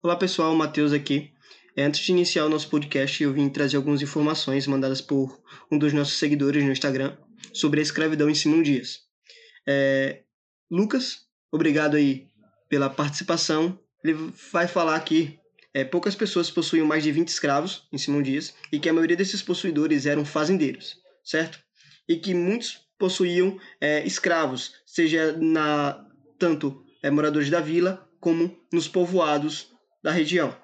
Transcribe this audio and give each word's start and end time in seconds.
Olá 0.00 0.14
pessoal, 0.14 0.54
Matheus 0.54 0.92
aqui. 0.92 1.32
É, 1.76 1.82
antes 1.82 2.02
de 2.02 2.12
iniciar 2.12 2.46
o 2.46 2.48
nosso 2.48 2.68
podcast, 2.68 3.20
eu 3.20 3.32
vim 3.32 3.48
trazer 3.48 3.76
algumas 3.76 4.00
informações 4.00 4.64
mandadas 4.64 5.00
por 5.00 5.42
um 5.72 5.76
dos 5.76 5.92
nossos 5.92 6.20
seguidores 6.20 6.62
no 6.62 6.70
Instagram 6.70 7.16
sobre 7.52 7.80
a 7.80 7.82
escravidão 7.82 8.30
em 8.30 8.34
Simão 8.34 8.62
Dias. 8.62 9.00
É, 9.66 10.22
Lucas, 10.70 11.26
obrigado 11.50 11.96
aí 11.96 12.28
pela 12.68 12.88
participação. 12.88 13.76
Ele 14.04 14.14
vai 14.52 14.68
falar 14.68 14.94
aqui 14.94 15.36
é, 15.74 15.82
poucas 15.82 16.14
pessoas 16.14 16.48
possuíam 16.48 16.86
mais 16.86 17.02
de 17.02 17.10
20 17.10 17.26
escravos 17.26 17.88
em 17.92 17.98
Simão 17.98 18.22
Dias 18.22 18.54
e 18.70 18.78
que 18.78 18.88
a 18.88 18.92
maioria 18.92 19.16
desses 19.16 19.42
possuidores 19.42 20.06
eram 20.06 20.24
fazendeiros, 20.24 20.96
certo? 21.24 21.58
E 22.08 22.14
que 22.18 22.34
muitos 22.34 22.86
possuíam 22.96 23.58
é, 23.80 24.06
escravos, 24.06 24.74
seja 24.86 25.36
na 25.36 26.06
tanto 26.38 26.84
é, 27.02 27.10
moradores 27.10 27.50
da 27.50 27.60
vila 27.60 28.08
como 28.20 28.56
nos 28.72 28.86
povoados 28.86 29.76
da 30.08 30.12
região 30.12 30.56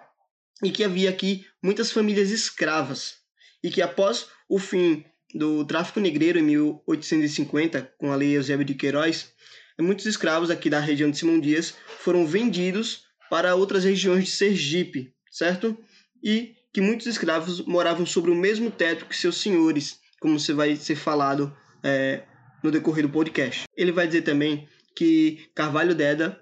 e 0.62 0.70
que 0.70 0.82
havia 0.82 1.10
aqui 1.10 1.44
muitas 1.62 1.92
famílias 1.92 2.30
escravas 2.30 3.16
e 3.62 3.70
que 3.70 3.82
após 3.82 4.26
o 4.48 4.58
fim 4.58 5.04
do 5.34 5.66
tráfico 5.66 6.00
negreiro 6.00 6.38
em 6.38 6.42
1850, 6.42 7.92
com 7.98 8.10
a 8.10 8.16
lei 8.16 8.36
Eusébio 8.36 8.64
de 8.64 8.74
Queiroz, 8.74 9.32
muitos 9.78 10.06
escravos 10.06 10.50
aqui 10.50 10.70
da 10.70 10.80
região 10.80 11.10
de 11.10 11.18
Simão 11.18 11.38
Dias 11.38 11.74
foram 11.98 12.26
vendidos 12.26 13.02
para 13.28 13.54
outras 13.54 13.84
regiões 13.84 14.24
de 14.24 14.30
Sergipe, 14.30 15.12
certo? 15.30 15.76
E 16.22 16.54
que 16.72 16.80
muitos 16.80 17.06
escravos 17.06 17.60
moravam 17.66 18.06
sobre 18.06 18.30
o 18.30 18.34
mesmo 18.34 18.70
teto 18.70 19.04
que 19.04 19.16
seus 19.16 19.36
senhores, 19.36 19.98
como 20.20 20.38
você 20.38 20.54
vai 20.54 20.74
ser 20.76 20.96
falado 20.96 21.54
é, 21.82 22.22
no 22.62 22.70
decorrer 22.70 23.02
do 23.06 23.12
podcast. 23.12 23.64
Ele 23.76 23.92
vai 23.92 24.06
dizer 24.06 24.22
também 24.22 24.66
que 24.96 25.50
Carvalho 25.54 25.94
Deda, 25.94 26.40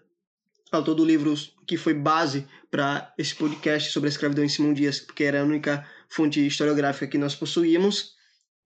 autor 0.76 0.94
do 0.94 1.04
livro 1.04 1.34
que 1.66 1.76
foi 1.76 1.94
base 1.94 2.46
para 2.70 3.12
esse 3.18 3.34
podcast 3.34 3.90
sobre 3.90 4.08
a 4.08 4.10
escravidão 4.10 4.44
em 4.44 4.48
Simão 4.48 4.72
Dias, 4.72 5.00
porque 5.00 5.24
era 5.24 5.40
a 5.40 5.44
única 5.44 5.86
fonte 6.08 6.44
historiográfica 6.46 7.06
que 7.06 7.18
nós 7.18 7.34
possuíamos, 7.34 8.12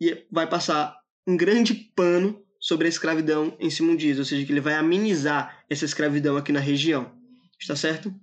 e 0.01 0.25
vai 0.31 0.49
passar 0.49 0.97
um 1.27 1.37
grande 1.37 1.75
pano 1.95 2.43
sobre 2.61 2.87
a 2.87 2.89
escravidão 2.89 3.57
em 3.59 3.71
Simão 3.71 3.97
Dias, 3.97 4.19
ou 4.19 4.25
seja, 4.25 4.45
que 4.45 4.53
ele 4.53 4.61
vai 4.61 4.75
amenizar 4.75 5.65
essa 5.69 5.85
escravidão 5.85 6.37
aqui 6.37 6.53
na 6.53 6.61
região. 6.61 7.13
Está 7.59 7.75
certo? 7.75 8.15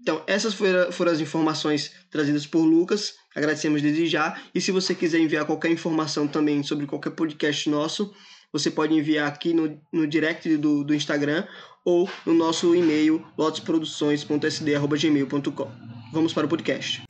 Então, 0.00 0.22
essas 0.26 0.54
foram 0.54 1.12
as 1.12 1.20
informações 1.20 1.92
trazidas 2.10 2.46
por 2.46 2.60
Lucas. 2.60 3.14
Agradecemos 3.34 3.82
desde 3.82 4.06
já. 4.06 4.40
E 4.54 4.60
se 4.60 4.72
você 4.72 4.94
quiser 4.94 5.18
enviar 5.18 5.44
qualquer 5.44 5.70
informação 5.70 6.26
também 6.26 6.62
sobre 6.62 6.86
qualquer 6.86 7.10
podcast 7.10 7.68
nosso, 7.68 8.14
você 8.52 8.70
pode 8.70 8.94
enviar 8.94 9.26
aqui 9.28 9.52
no, 9.52 9.78
no 9.92 10.06
direct 10.06 10.56
do, 10.56 10.84
do 10.84 10.94
Instagram 10.94 11.44
ou 11.84 12.08
no 12.24 12.32
nosso 12.34 12.74
e-mail 12.74 13.22
lotosproduções.sd.gmail.com. 13.36 15.70
Vamos 16.12 16.32
para 16.32 16.46
o 16.46 16.48
podcast. 16.48 17.02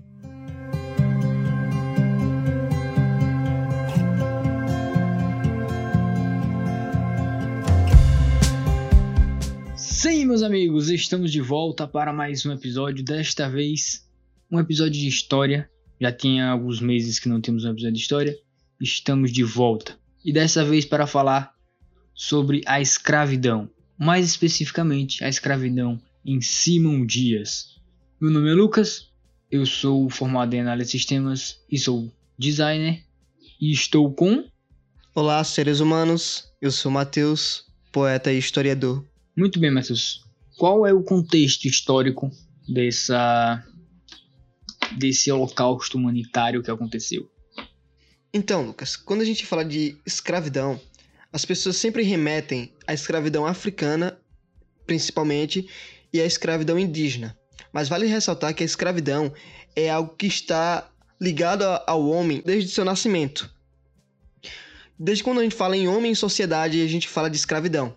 Sim, 9.77 10.25
meus 10.27 10.43
amigos, 10.43 10.91
estamos 10.91 11.33
de 11.33 11.41
volta 11.41 11.89
para 11.89 12.13
mais 12.13 12.45
um 12.47 12.53
episódio. 12.53 13.05
Desta 13.05 13.49
vez, 13.49 14.07
um 14.51 14.61
episódio 14.61 14.93
de 14.93 15.09
história. 15.09 15.71
Já 16.01 16.13
tinha 16.13 16.49
alguns 16.49 16.81
meses 16.81 17.19
que 17.19 17.29
não 17.29 17.41
temos 17.41 17.65
um 17.65 17.71
episódio 17.71 17.95
de 17.95 18.01
história. 18.01 18.39
Estamos 18.81 19.33
de 19.33 19.43
volta. 19.43 19.98
E 20.25 20.33
dessa 20.33 20.65
vez 20.65 20.85
para 20.85 21.07
falar 21.07 21.55
sobre 22.15 22.63
a 22.67 22.81
escravidão 22.81 23.71
mais 23.99 24.27
especificamente 24.27 25.25
a 25.25 25.29
escravidão 25.29 26.01
em 26.25 26.41
Simão 26.41 27.05
Dias. 27.05 27.81
Meu 28.21 28.31
nome 28.31 28.49
é 28.49 28.55
Lucas, 28.55 29.09
eu 29.51 29.67
sou 29.67 30.09
formado 30.09 30.55
em 30.55 30.61
análise 30.61 30.93
de 30.93 30.99
sistemas 30.99 31.61
e 31.71 31.77
sou 31.77 32.13
designer 32.39 33.03
e 33.61 33.73
estou 33.73 34.13
com. 34.15 34.45
Olá, 35.15 35.43
seres 35.43 35.81
humanos, 35.81 36.45
eu 36.63 36.71
sou 36.71 36.93
Matheus, 36.93 37.65
poeta 37.91 38.33
e 38.33 38.39
historiador. 38.39 39.05
Muito 39.37 39.59
bem, 39.59 39.71
Matheus. 39.71 40.25
Qual 40.57 40.87
é 40.87 40.93
o 40.93 41.03
contexto 41.03 41.65
histórico 41.65 42.31
dessa 42.69 43.65
desse 44.97 45.31
holocausto 45.31 45.99
humanitário 45.99 46.63
que 46.63 46.71
aconteceu? 46.71 47.29
Então, 48.33 48.63
Lucas, 48.63 48.95
quando 48.95 49.23
a 49.23 49.25
gente 49.25 49.47
fala 49.47 49.65
de 49.65 49.97
escravidão, 50.05 50.81
as 51.33 51.45
pessoas 51.45 51.77
sempre 51.77 52.03
remetem 52.03 52.73
à 52.87 52.93
escravidão 52.93 53.47
africana, 53.47 54.19
principalmente, 54.87 55.69
e 56.13 56.21
à 56.21 56.27
escravidão 56.27 56.79
indígena. 56.79 57.37
Mas 57.73 57.89
vale 57.89 58.07
ressaltar 58.07 58.55
que 58.55 58.63
a 58.63 58.67
escravidão 58.67 59.33
é 59.75 59.89
algo 59.89 60.15
que 60.15 60.27
está 60.27 60.91
ligado 61.21 61.65
ao 61.87 62.07
homem 62.07 62.43
desde 62.45 62.71
seu 62.71 62.85
nascimento. 62.85 63.51
Desde 64.99 65.23
quando 65.23 65.41
a 65.41 65.43
gente 65.43 65.55
fala 65.55 65.77
em 65.77 65.89
homem 65.89 66.13
e 66.13 66.17
sociedade, 66.17 66.83
a 66.83 66.87
gente 66.87 67.09
fala 67.09 67.31
de 67.31 67.37
escravidão. 67.37 67.97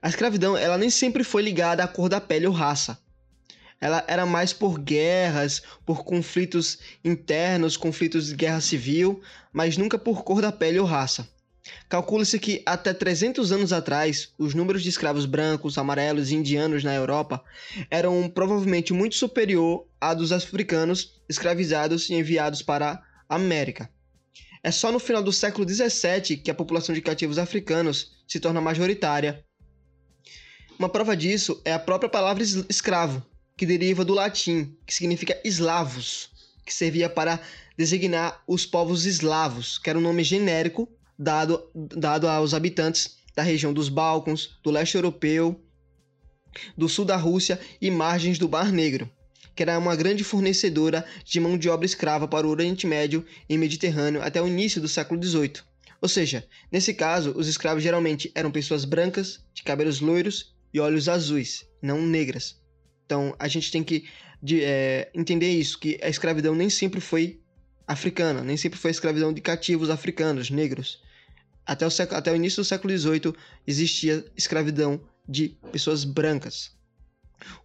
A 0.00 0.08
escravidão, 0.08 0.56
ela 0.56 0.78
nem 0.78 0.90
sempre 0.90 1.22
foi 1.22 1.42
ligada 1.42 1.84
à 1.84 1.88
cor 1.88 2.08
da 2.08 2.20
pele 2.20 2.46
ou 2.46 2.52
raça. 2.52 2.98
Ela 3.82 4.04
era 4.06 4.24
mais 4.24 4.52
por 4.52 4.78
guerras, 4.78 5.60
por 5.84 6.04
conflitos 6.04 6.78
internos, 7.04 7.76
conflitos 7.76 8.28
de 8.28 8.36
guerra 8.36 8.60
civil, 8.60 9.20
mas 9.52 9.76
nunca 9.76 9.98
por 9.98 10.22
cor 10.22 10.40
da 10.40 10.52
pele 10.52 10.78
ou 10.78 10.86
raça. 10.86 11.28
Calcula-se 11.88 12.38
que 12.38 12.62
até 12.64 12.94
300 12.94 13.50
anos 13.50 13.72
atrás, 13.72 14.32
os 14.38 14.54
números 14.54 14.84
de 14.84 14.88
escravos 14.88 15.26
brancos, 15.26 15.76
amarelos 15.78 16.30
e 16.30 16.36
indianos 16.36 16.84
na 16.84 16.94
Europa 16.94 17.42
eram 17.90 18.28
provavelmente 18.28 18.92
muito 18.92 19.16
superior 19.16 19.84
a 20.00 20.14
dos 20.14 20.30
africanos 20.30 21.20
escravizados 21.28 22.08
e 22.08 22.14
enviados 22.14 22.62
para 22.62 23.02
a 23.28 23.34
América. 23.34 23.90
É 24.62 24.70
só 24.70 24.92
no 24.92 25.00
final 25.00 25.24
do 25.24 25.32
século 25.32 25.66
17 25.66 26.36
que 26.36 26.52
a 26.52 26.54
população 26.54 26.94
de 26.94 27.02
cativos 27.02 27.36
africanos 27.36 28.12
se 28.28 28.38
torna 28.38 28.60
majoritária. 28.60 29.44
Uma 30.78 30.88
prova 30.88 31.16
disso 31.16 31.60
é 31.64 31.72
a 31.72 31.80
própria 31.80 32.08
palavra 32.08 32.44
escravo, 32.68 33.24
que 33.56 33.66
deriva 33.66 34.04
do 34.04 34.14
latim, 34.14 34.76
que 34.86 34.94
significa 34.94 35.40
eslavos, 35.44 36.30
que 36.64 36.72
servia 36.72 37.08
para 37.08 37.40
designar 37.76 38.42
os 38.46 38.64
povos 38.66 39.04
eslavos, 39.04 39.78
que 39.78 39.90
era 39.90 39.98
um 39.98 40.02
nome 40.02 40.24
genérico 40.24 40.88
dado, 41.18 41.70
dado 41.74 42.28
aos 42.28 42.54
habitantes 42.54 43.16
da 43.34 43.42
região 43.42 43.72
dos 43.72 43.88
Balcãs, 43.88 44.58
do 44.62 44.70
leste 44.70 44.94
europeu, 44.94 45.60
do 46.76 46.88
sul 46.88 47.04
da 47.04 47.16
Rússia 47.16 47.58
e 47.80 47.90
margens 47.90 48.38
do 48.38 48.48
Mar 48.48 48.70
Negro, 48.70 49.10
que 49.54 49.62
era 49.62 49.78
uma 49.78 49.96
grande 49.96 50.22
fornecedora 50.22 51.04
de 51.24 51.40
mão 51.40 51.56
de 51.56 51.68
obra 51.68 51.86
escrava 51.86 52.28
para 52.28 52.46
o 52.46 52.50
Oriente 52.50 52.86
Médio 52.86 53.24
e 53.48 53.56
Mediterrâneo 53.56 54.22
até 54.22 54.40
o 54.40 54.46
início 54.46 54.80
do 54.80 54.88
século 54.88 55.22
XVIII. 55.22 55.62
Ou 56.00 56.08
seja, 56.08 56.46
nesse 56.70 56.92
caso, 56.92 57.32
os 57.36 57.46
escravos 57.46 57.82
geralmente 57.82 58.30
eram 58.34 58.50
pessoas 58.50 58.84
brancas, 58.84 59.40
de 59.54 59.62
cabelos 59.62 60.00
loiros 60.00 60.54
e 60.74 60.80
olhos 60.80 61.08
azuis, 61.08 61.64
não 61.80 62.02
negras. 62.02 62.60
Então 63.12 63.36
a 63.38 63.46
gente 63.46 63.70
tem 63.70 63.84
que 63.84 64.08
de, 64.42 64.64
é, 64.64 65.10
entender 65.14 65.50
isso, 65.50 65.78
que 65.78 66.00
a 66.02 66.08
escravidão 66.08 66.54
nem 66.54 66.70
sempre 66.70 66.98
foi 66.98 67.38
africana, 67.86 68.42
nem 68.42 68.56
sempre 68.56 68.78
foi 68.78 68.90
a 68.90 68.92
escravidão 68.92 69.34
de 69.34 69.42
cativos 69.42 69.90
africanos, 69.90 70.48
negros. 70.48 70.98
Até 71.66 71.86
o, 71.86 71.90
século, 71.90 72.18
até 72.18 72.32
o 72.32 72.36
início 72.36 72.62
do 72.62 72.64
século 72.64 72.96
XVIII 72.96 73.34
existia 73.66 74.24
escravidão 74.34 74.98
de 75.28 75.50
pessoas 75.70 76.04
brancas. 76.04 76.72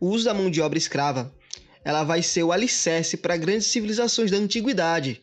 O 0.02 0.10
uso 0.10 0.26
da 0.26 0.34
mão 0.34 0.52
de 0.52 0.60
obra 0.60 0.78
escrava 0.78 1.34
ela 1.82 2.04
vai 2.04 2.22
ser 2.22 2.44
o 2.44 2.52
alicerce 2.52 3.16
para 3.16 3.38
grandes 3.38 3.68
civilizações 3.68 4.30
da 4.30 4.36
antiguidade, 4.36 5.22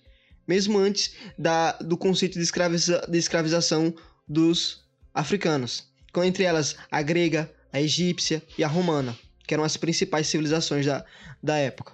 mesmo 0.49 0.79
antes 0.79 1.13
da, 1.39 1.73
do 1.73 1.99
conceito 1.99 2.39
de, 2.39 2.45
escraviza, 2.45 3.07
de 3.07 3.19
escravização 3.19 3.95
dos 4.27 4.83
africanos, 5.13 5.85
com 6.11 6.25
entre 6.25 6.45
elas 6.45 6.77
a 6.91 7.03
grega, 7.03 7.53
a 7.71 7.79
egípcia 7.79 8.43
e 8.57 8.65
a 8.65 8.69
romana, 8.69 9.15
que 9.47 9.55
eram 9.55 9.65
as 9.65 9.77
principais 9.77 10.27
civilizações 10.27 10.87
da, 10.87 11.05
da 11.43 11.57
época 11.57 11.93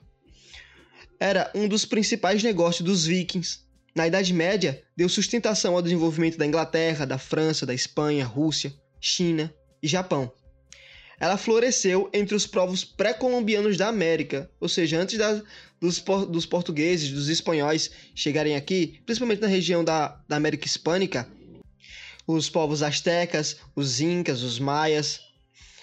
era 1.20 1.50
um 1.54 1.68
dos 1.68 1.84
principais 1.84 2.42
negócios 2.42 2.82
dos 2.82 3.04
vikings. 3.04 3.60
Na 3.94 4.06
Idade 4.06 4.32
Média, 4.32 4.82
deu 4.96 5.08
sustentação 5.08 5.74
ao 5.74 5.82
desenvolvimento 5.82 6.38
da 6.38 6.46
Inglaterra, 6.46 7.04
da 7.04 7.18
França, 7.18 7.66
da 7.66 7.74
Espanha, 7.74 8.24
Rússia, 8.24 8.72
China 8.98 9.52
e 9.82 9.86
Japão. 9.86 10.32
Ela 11.18 11.36
floresceu 11.36 12.08
entre 12.14 12.34
os 12.34 12.46
povos 12.46 12.82
pré-colombianos 12.82 13.76
da 13.76 13.88
América, 13.88 14.50
ou 14.58 14.68
seja, 14.68 14.98
antes 14.98 15.18
da, 15.18 15.42
dos, 15.78 16.02
dos, 16.30 16.46
portugueses, 16.46 17.10
dos 17.10 17.28
espanhóis 17.28 17.90
chegarem 18.14 18.56
aqui, 18.56 18.98
principalmente 19.04 19.42
na 19.42 19.48
região 19.48 19.84
da, 19.84 20.18
da 20.26 20.36
América 20.36 20.66
Hispânica, 20.66 21.28
os 22.26 22.48
povos 22.48 22.82
astecas, 22.82 23.58
os 23.76 24.00
incas, 24.00 24.42
os 24.42 24.58
maias, 24.58 25.20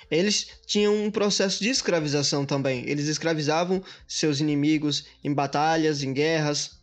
eles 0.10 0.48
tinham 0.66 0.96
um 1.06 1.12
processo 1.12 1.62
de 1.62 1.70
escravização 1.70 2.46
também. 2.46 2.84
Eles 2.88 3.08
escravizavam 3.08 3.84
seus 4.08 4.40
inimigos 4.40 5.06
em 5.24 5.34
batalhas, 5.34 6.04
em 6.04 6.14
guerras, 6.14 6.78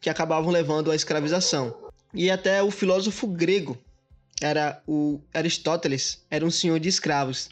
que 0.00 0.10
acabavam 0.10 0.50
levando 0.50 0.90
à 0.90 0.96
escravização. 0.96 1.76
E 2.12 2.30
até 2.30 2.62
o 2.62 2.70
filósofo 2.70 3.26
grego, 3.26 3.78
era 4.40 4.82
o 4.86 5.20
Aristóteles, 5.34 6.24
era 6.30 6.44
um 6.44 6.50
senhor 6.50 6.80
de 6.80 6.88
escravos. 6.88 7.50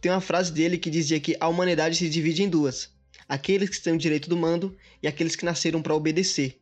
tem 0.00 0.12
uma 0.12 0.20
frase 0.20 0.52
dele 0.52 0.78
que 0.78 0.88
dizia 0.88 1.18
que 1.18 1.36
a 1.40 1.48
humanidade 1.48 1.96
se 1.96 2.08
divide 2.08 2.42
em 2.42 2.48
duas: 2.48 2.88
aqueles 3.28 3.68
que 3.70 3.80
têm 3.80 3.94
o 3.94 3.98
direito 3.98 4.28
do 4.28 4.36
mando 4.36 4.76
e 5.02 5.08
aqueles 5.08 5.34
que 5.34 5.44
nasceram 5.44 5.82
para 5.82 5.94
obedecer. 5.94 6.60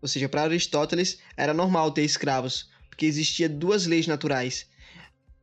Ou 0.00 0.08
seja, 0.08 0.28
para 0.28 0.42
Aristóteles 0.42 1.18
era 1.36 1.52
normal 1.52 1.90
ter 1.90 2.02
escravos, 2.02 2.68
porque 2.88 3.06
existia 3.06 3.48
duas 3.48 3.86
leis 3.86 4.06
naturais. 4.06 4.66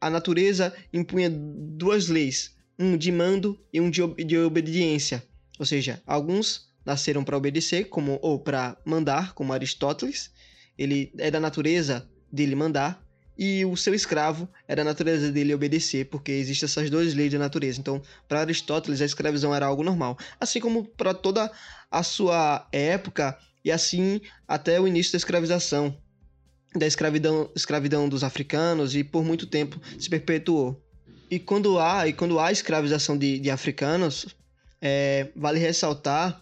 A 0.03 0.09
natureza 0.09 0.73
impunha 0.91 1.29
duas 1.31 2.09
leis, 2.09 2.55
um 2.77 2.97
de 2.97 3.09
mando 3.09 3.57
e 3.71 3.79
um 3.79 3.89
de, 3.89 4.01
de 4.25 4.37
obediência. 4.37 5.23
Ou 5.57 5.65
seja, 5.65 6.01
alguns 6.05 6.67
nasceram 6.85 7.23
para 7.23 7.37
obedecer, 7.37 7.85
como 7.85 8.19
ou 8.21 8.37
para 8.37 8.77
mandar, 8.83 9.33
como 9.33 9.53
Aristóteles. 9.53 10.29
Ele 10.77 11.13
é 11.17 11.31
da 11.31 11.39
natureza 11.39 12.05
dele 12.29 12.53
mandar, 12.53 13.01
e 13.37 13.63
o 13.63 13.77
seu 13.77 13.93
escravo 13.93 14.47
era 14.67 14.81
a 14.81 14.85
natureza 14.85 15.31
dele 15.31 15.53
obedecer, 15.53 16.05
porque 16.05 16.33
existem 16.33 16.65
essas 16.65 16.89
duas 16.89 17.13
leis 17.13 17.31
da 17.31 17.39
natureza. 17.39 17.79
Então, 17.79 18.01
para 18.27 18.41
Aristóteles, 18.41 19.01
a 19.01 19.05
escravidão 19.05 19.55
era 19.55 19.65
algo 19.65 19.83
normal, 19.83 20.17
assim 20.37 20.59
como 20.59 20.83
para 20.85 21.13
toda 21.13 21.49
a 21.89 22.03
sua 22.03 22.67
época 22.71 23.37
e 23.63 23.71
assim 23.71 24.19
até 24.47 24.79
o 24.81 24.87
início 24.87 25.13
da 25.13 25.17
escravização, 25.17 25.97
da 26.75 26.87
escravidão, 26.87 27.49
escravidão 27.55 28.09
dos 28.09 28.23
africanos 28.23 28.95
e 28.95 29.03
por 29.03 29.23
muito 29.23 29.45
tempo 29.45 29.79
se 29.99 30.09
perpetuou. 30.09 30.81
E 31.29 31.39
quando 31.39 31.79
há 31.79 32.07
e 32.07 32.13
quando 32.13 32.39
há 32.39 32.51
escravização 32.51 33.17
de, 33.17 33.39
de 33.39 33.49
africanos, 33.49 34.27
é, 34.81 35.27
vale 35.35 35.59
ressaltar 35.59 36.41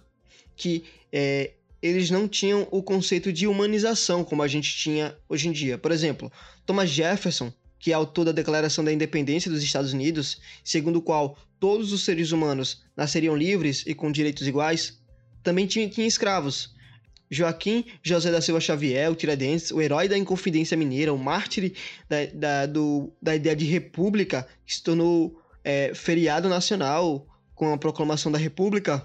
que 0.56 0.83
é, 1.12 1.51
eles 1.81 2.10
não 2.10 2.28
tinham 2.28 2.68
o 2.72 2.83
conceito 2.83 3.31
de 3.33 3.48
humanização 3.48 4.24
como 4.24 4.44
a 4.44 4.48
gente 4.48 4.75
tinha 4.75 5.16
hoje 5.28 5.48
em 5.48 5.51
dia. 5.51 5.78
Por 5.78 5.92
exemplo, 5.92 6.31
Thomas 6.66 6.89
Jefferson, 6.89 7.51
que 7.80 7.92
é 7.92 7.95
autor 7.95 8.25
da 8.25 8.31
Declaração 8.31 8.84
da 8.84 8.94
Independência 8.94 9.50
dos 9.50 9.63
Estados 9.63 9.92
Unidos, 9.92 10.39
segundo 10.63 10.98
o 10.98 11.01
qual 11.01 11.38
todos 11.60 11.92
os 11.92 12.04
seres 12.04 12.31
humanos 12.31 12.84
nasceriam 12.95 13.36
livres 13.36 13.84
e 13.88 13.95
com 13.95 14.12
direitos 14.12 14.48
iguais, 14.48 15.00
também 15.44 15.66
tinha, 15.66 15.89
tinha 15.89 16.06
escravos. 16.06 16.75
Joaquim 17.31 17.86
José 18.04 18.30
da 18.30 18.42
Silva 18.42 18.60
Xavier, 18.60 19.10
o 19.10 19.16
Tiradentes, 19.16 19.72
o 19.72 19.81
herói 19.81 20.10
da 20.10 20.18
Inconfidência 20.18 20.75
Mineira, 20.75 21.13
o 21.13 21.18
mártir 21.18 21.74
da, 22.10 22.25
da, 22.33 22.66
do, 22.66 23.13
da 23.22 23.33
ideia 23.33 23.56
de 23.56 23.63
república, 23.63 24.45
que 24.66 24.75
se 24.75 24.83
tornou 24.83 25.42
é, 25.63 25.94
feriado 25.95 26.50
nacional 26.50 27.25
com 27.56 27.74
a 27.74 27.78
proclamação 27.78 28.30
da 28.30 28.38
República, 28.38 29.01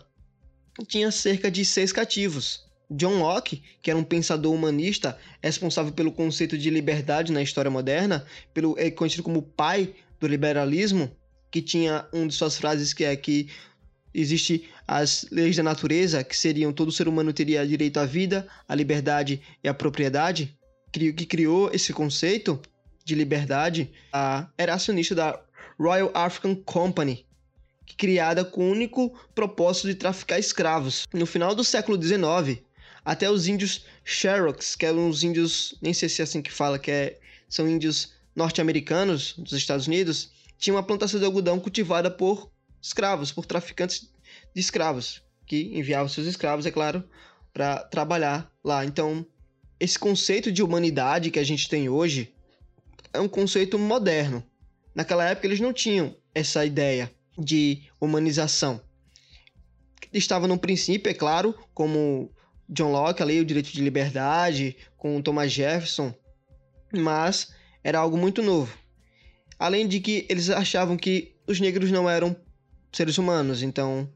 tinha 0.89 1.11
cerca 1.13 1.49
de 1.51 1.65
seis 1.65 1.93
cativos. 1.93 2.67
John 2.91 3.19
Locke, 3.19 3.63
que 3.81 3.91
era 3.91 3.99
um 3.99 4.05
pensador 4.05 4.53
humanista 4.53 5.19
responsável 5.43 5.93
pelo 5.93 6.13
conceito 6.13 6.59
de 6.59 6.71
liberdade 6.71 7.33
na 7.33 7.43
história 7.43 7.71
moderna, 7.71 8.27
pelo 8.53 8.79
é 8.79 8.91
conhecido 8.91 9.23
como 9.23 9.43
pai 9.43 9.95
do 10.21 10.27
liberalismo, 10.27 11.11
que 11.51 11.63
tinha 11.63 12.07
uma 12.13 12.27
de 12.27 12.35
suas 12.35 12.57
frases 12.57 12.93
que 12.93 13.05
é 13.05 13.15
que 13.17 13.49
existe 14.17 14.69
as 14.89 15.27
leis 15.31 15.57
da 15.57 15.63
natureza, 15.63 16.25
que 16.25 16.37
seriam 16.37 16.73
todo 16.73 16.91
ser 16.91 17.07
humano 17.07 17.33
teria 17.33 17.67
direito 17.67 17.99
à 18.01 18.07
vida, 18.07 18.49
à 18.67 18.75
liberdade 18.75 19.43
e 19.63 19.69
à 19.69 19.75
propriedade, 19.75 20.57
que 20.91 21.13
criou 21.27 21.71
esse 21.73 21.93
conceito 21.93 22.59
de 23.05 23.15
liberdade, 23.15 23.91
a, 24.11 24.49
era 24.57 24.75
acionista 24.75 25.15
da 25.15 25.39
Royal 25.79 26.11
African 26.15 26.55
Company, 26.55 27.27
criada 27.99 28.45
com 28.45 28.69
o 28.69 28.73
único 28.73 29.15
propósito 29.35 29.89
de 29.89 29.95
traficar 29.95 30.39
escravos. 30.39 31.07
No 31.13 31.27
final 31.27 31.55
do 31.55 31.63
século 31.63 32.03
XIX, 32.03 32.63
até 33.05 33.31
os 33.31 33.47
índios 33.47 33.85
Cherokees, 34.03 34.75
que 34.75 34.87
eram 34.87 35.09
os 35.11 35.23
índios, 35.23 35.75
nem 35.83 35.93
sei 35.93 36.09
se 36.09 36.23
é 36.23 36.25
assim 36.25 36.41
que 36.41 36.51
fala, 36.51 36.79
que 36.79 36.91
é, 36.91 37.19
são 37.49 37.69
índios 37.69 38.15
norte-americanos 38.35 39.35
dos 39.37 39.53
Estados 39.53 39.87
Unidos, 39.87 40.31
tinha 40.59 40.75
uma 40.75 40.83
plantação 40.83 41.21
de 41.21 41.27
algodão 41.27 41.61
cultivada 41.61 42.11
por 42.11 42.51
escravos, 42.87 43.33
por 43.33 43.47
traficantes 43.47 44.13
de 44.55 44.61
escravos, 44.61 45.23
que 45.47 45.77
enviavam 45.79 46.09
seus 46.09 46.27
escravos, 46.27 46.67
é 46.67 46.71
claro, 46.71 47.05
para 47.53 47.85
trabalhar 47.85 48.51
lá. 48.65 48.85
Então, 48.85 49.27
esse 49.79 49.99
conceito 49.99 50.51
de 50.51 50.63
humanidade 50.63 51.31
que 51.31 51.39
a 51.39 51.45
gente 51.45 51.69
tem 51.69 51.89
hoje 51.89 52.35
é 53.13 53.21
um 53.21 53.29
conceito 53.29 53.79
moderno. 53.79 54.45
Naquela 54.95 55.29
época 55.29 55.47
eles 55.47 55.61
não 55.61 55.73
tinham 55.73 56.17
essa 56.35 56.65
ideia 56.65 57.11
de 57.39 57.83
humanização. 58.01 58.81
Estava 60.13 60.47
no 60.49 60.59
princípio, 60.59 61.11
é 61.11 61.15
claro, 61.15 61.55
como 61.75 62.33
John 62.69 62.93
Locke, 62.93 63.23
a 63.23 63.27
lei 63.27 63.41
o 63.41 63.45
direito 63.45 63.71
de 63.71 63.83
liberdade, 63.83 64.77
com 64.97 65.21
Thomas 65.21 65.53
Jefferson, 65.53 66.15
mas 66.93 67.53
era 67.85 67.99
algo 67.99 68.17
muito 68.17 68.43
novo. 68.43 68.77
Além 69.59 69.87
de 69.87 70.01
que 70.01 70.27
eles 70.29 70.49
achavam 70.51 70.97
que 70.97 71.37
os 71.47 71.61
negros 71.61 71.91
não 71.91 72.09
eram 72.09 72.37
seres 72.93 73.19
humanos, 73.19 73.63
então 73.63 74.09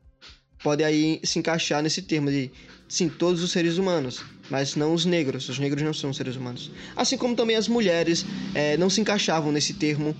pode 0.62 0.84
aí 0.84 1.20
se 1.24 1.38
encaixar 1.38 1.82
nesse 1.82 2.02
termo 2.02 2.30
de 2.30 2.50
sim, 2.88 3.08
todos 3.08 3.42
os 3.42 3.52
seres 3.52 3.78
humanos, 3.78 4.22
mas 4.50 4.74
não 4.76 4.92
os 4.92 5.04
negros. 5.04 5.48
Os 5.48 5.58
negros 5.58 5.82
não 5.82 5.94
são 5.94 6.12
seres 6.12 6.36
humanos. 6.36 6.70
Assim 6.96 7.16
como 7.16 7.36
também 7.36 7.56
as 7.56 7.68
mulheres 7.68 8.24
é, 8.54 8.76
não 8.76 8.90
se 8.90 9.00
encaixavam 9.00 9.52
nesse 9.52 9.74
termo 9.74 10.14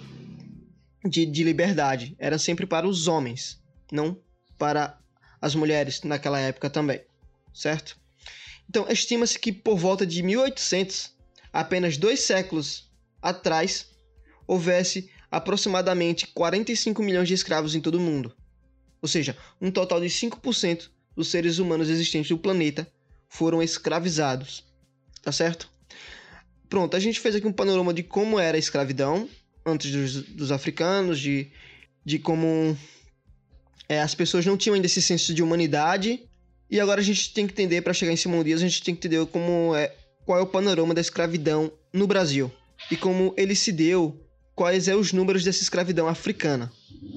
de, 1.05 1.27
de 1.27 1.43
liberdade. 1.43 2.15
Era 2.19 2.39
sempre 2.39 2.67
para 2.67 2.87
os 2.87 3.09
homens, 3.09 3.61
não 3.93 4.17
para 4.59 4.99
as 5.41 5.55
mulheres 5.55 6.03
naquela 6.03 6.39
época 6.39 6.69
também, 6.69 7.01
certo? 7.53 7.99
Então, 8.69 8.87
estima-se 8.89 9.39
que 9.39 9.53
por 9.53 9.77
volta 9.77 10.07
de 10.07 10.23
1800, 10.23 11.13
apenas 11.53 11.97
dois 11.97 12.21
séculos 12.21 12.89
atrás, 13.21 13.87
houvesse 14.47 15.11
aproximadamente 15.31 16.27
45 16.29 17.03
milhões 17.03 17.29
de 17.29 17.35
escravos 17.35 17.75
em 17.75 17.81
todo 17.81 17.97
o 17.97 18.01
mundo. 18.01 18.35
Ou 19.03 19.09
seja, 19.09 19.37
um 19.61 19.71
total 19.71 20.01
de 20.01 20.07
5% 20.07 20.91
dos 21.17 21.29
seres 21.29 21.59
humanos 21.59 21.89
existentes 21.89 22.29
do 22.29 22.39
planeta 22.39 22.91
foram 23.29 23.63
escravizados. 23.63 24.65
Tá 25.23 25.33
certo? 25.33 25.69
Pronto, 26.69 26.97
a 26.97 27.01
gente 27.01 27.21
fez 27.21 27.35
aqui 27.35 27.47
um 27.47 27.53
panorama 27.53 27.93
de 27.93 28.03
como 28.03 28.39
era 28.39 28.57
a 28.57 28.59
escravidão 28.59 29.29
antes 29.65 29.91
dos, 29.91 30.23
dos 30.23 30.53
africanos, 30.53 31.19
de, 31.19 31.49
de 32.05 32.19
como 32.19 32.77
é, 33.89 34.01
as 34.01 34.15
pessoas 34.15 34.47
não 34.47 34.57
tinham 34.57 34.75
ainda 34.75 34.87
esse 34.87 35.03
senso 35.03 35.35
de 35.35 35.43
humanidade 35.43 36.23
e 36.71 36.79
agora 36.79 37.01
a 37.01 37.05
gente 37.05 37.35
tem 37.35 37.47
que 37.47 37.53
entender, 37.53 37.83
para 37.83 37.93
chegar 37.93 38.13
em 38.13 38.17
Simão 38.17 38.45
Dias, 38.45 38.63
a 38.63 38.65
gente 38.69 38.83
tem 38.83 38.95
que 38.95 39.07
entender 39.07 39.27
como 39.27 39.75
é, 39.75 39.93
qual 40.25 40.39
é 40.39 40.43
o 40.43 40.47
panorama 40.47 40.95
da 40.95 41.01
escravidão 41.01 41.73
no 41.93 42.07
Brasil 42.07 42.51
e 42.91 42.97
como 42.97 43.35
ele 43.37 43.57
se 43.57 43.73
deu, 43.73 44.25
quais 44.55 44.85
são 44.85 44.95
é 44.95 44.97
os 44.97 45.13
números 45.13 45.43
dessa 45.43 45.63
escravidão 45.63 46.07
africana, 46.07 46.71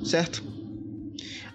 certo? 0.04 0.44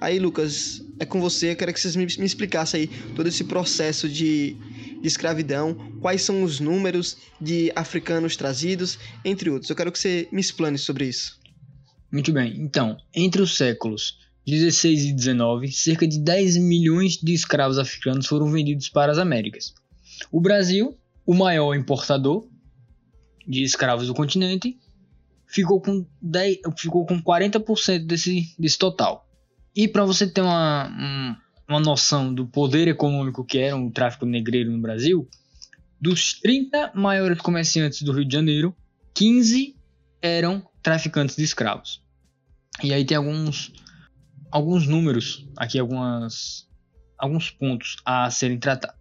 Aí, 0.00 0.19
Lucas, 0.19 0.85
é 0.99 1.05
com 1.05 1.21
você, 1.21 1.53
eu 1.53 1.56
quero 1.56 1.73
que 1.73 1.81
vocês 1.81 1.97
me, 1.97 2.05
me 2.05 2.27
explicassem 2.27 2.83
aí 2.83 2.87
todo 3.17 3.27
esse 3.29 3.45
processo 3.45 4.09
de, 4.09 4.57
de 5.00 5.07
escravidão, 5.07 5.75
quais 6.00 6.23
são 6.23 6.43
os 6.43 6.61
números 6.61 7.17
de 7.40 7.73
africanos 7.75 8.37
trazidos, 8.37 8.99
entre 9.25 9.50
outros. 9.50 9.71
Eu 9.71 9.76
quero 9.76 9.90
que 9.90 9.99
você 9.99 10.28
me 10.31 10.40
explane 10.40 10.78
sobre 10.78 11.07
isso. 11.07 11.38
Muito 12.12 12.33
bem. 12.33 12.55
Então, 12.61 12.97
entre 13.14 13.43
os 13.43 13.57
séculos 13.57 14.17
16 14.47 15.05
e 15.05 15.12
19, 15.12 15.71
cerca 15.71 16.07
de 16.07 16.19
10 16.19 16.57
milhões 16.57 17.19
de 17.19 17.35
escravos 17.35 17.78
africanos 17.78 18.26
foram 18.26 18.50
vendidos 18.50 18.88
para 18.88 19.12
as 19.12 19.19
Américas. 19.19 19.75
O 20.33 20.40
Brasil, 20.40 20.97
o 21.26 21.35
maior 21.35 21.75
importador 21.75 22.49
de 23.47 23.62
escravos 23.62 24.07
do 24.07 24.14
continente, 24.14 24.78
ficou 25.47 25.81
com, 25.81 26.07
10, 26.23 26.59
ficou 26.78 27.05
com 27.05 27.23
40% 27.23 28.07
desse, 28.07 28.55
desse 28.59 28.78
total. 28.78 29.27
E 29.78 29.87
para 29.87 30.04
você 30.04 30.26
ter 30.26 30.40
uma, 30.40 31.38
uma 31.68 31.78
noção 31.78 32.35
do 32.35 32.44
poder 32.44 32.88
econômico 32.88 33.44
que 33.44 33.58
era 33.58 33.76
o 33.76 33.92
tráfico 33.92 34.26
negreiro 34.26 34.73
no 34.73 34.82
Brasil, 34.82 35.28
dos 36.00 36.32
30 36.40 36.94
maiores 36.97 37.40
comerciantes 37.40 38.02
do 38.02 38.11
Rio 38.11 38.25
de 38.25 38.35
Janeiro, 38.35 38.76
15 39.14 39.76
eram 40.20 40.68
traficantes 40.82 41.37
de 41.37 41.44
escravos. 41.44 42.02
E 42.82 42.92
aí 42.92 43.04
tem 43.04 43.16
alguns 43.16 43.73
alguns 44.50 44.88
números, 44.88 45.47
aqui 45.56 45.78
algumas, 45.78 46.66
alguns 47.16 47.49
pontos 47.49 47.99
a 48.04 48.28
serem 48.32 48.58
tratados. 48.58 48.98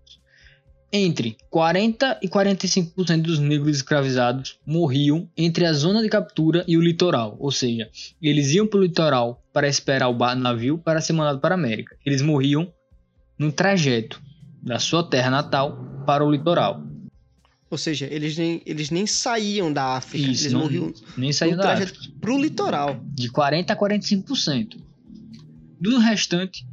Entre 0.92 1.36
40 1.50 2.20
e 2.22 2.30
45% 2.30 3.22
dos 3.22 3.40
negros 3.40 3.76
escravizados 3.76 4.58
morriam 4.66 5.30
entre 5.36 5.66
a 5.66 5.74
zona 5.74 6.02
de 6.02 6.08
captura 6.08 6.64
e 6.66 6.78
o 6.78 6.82
litoral, 6.82 7.36
ou 7.40 7.52
seja, 7.52 7.90
eles 8.22 8.52
iam 8.52 8.66
para 8.66 8.80
o 8.80 8.84
litoral 8.84 9.44
para 9.52 9.68
esperar 9.68 10.08
o 10.08 10.36
navio 10.36 10.78
para 10.78 11.02
ser 11.02 11.12
mandado 11.12 11.40
para 11.40 11.56
a 11.56 11.58
América. 11.58 11.98
Eles 12.06 12.22
morriam 12.22 12.72
no 13.38 13.52
trajeto 13.52 14.22
da 14.64 14.80
sua 14.80 15.04
terra 15.04 15.30
natal 15.30 15.78
para 16.06 16.24
o 16.26 16.32
litoral. 16.32 16.82
Ou 17.70 17.78
seja, 17.78 18.08
eles 18.10 18.38
nem, 18.38 18.62
eles 18.66 18.90
nem 18.90 19.06
saíam 19.06 19.74
da 19.74 19.98
África, 19.98 20.32
Isso, 20.32 20.44
eles 20.44 20.54
não, 20.54 20.62
morriam 20.62 20.94
nem 21.18 21.34
saíam 21.34 21.58
da 21.58 21.74
África. 21.74 22.00
para 22.22 22.32
o 22.32 22.42
litoral. 22.42 22.98
De 23.14 23.30
40 23.30 23.74
a 23.74 23.76
45%. 23.76 24.78
Do 25.82 26.00
restante, 26.00 26.66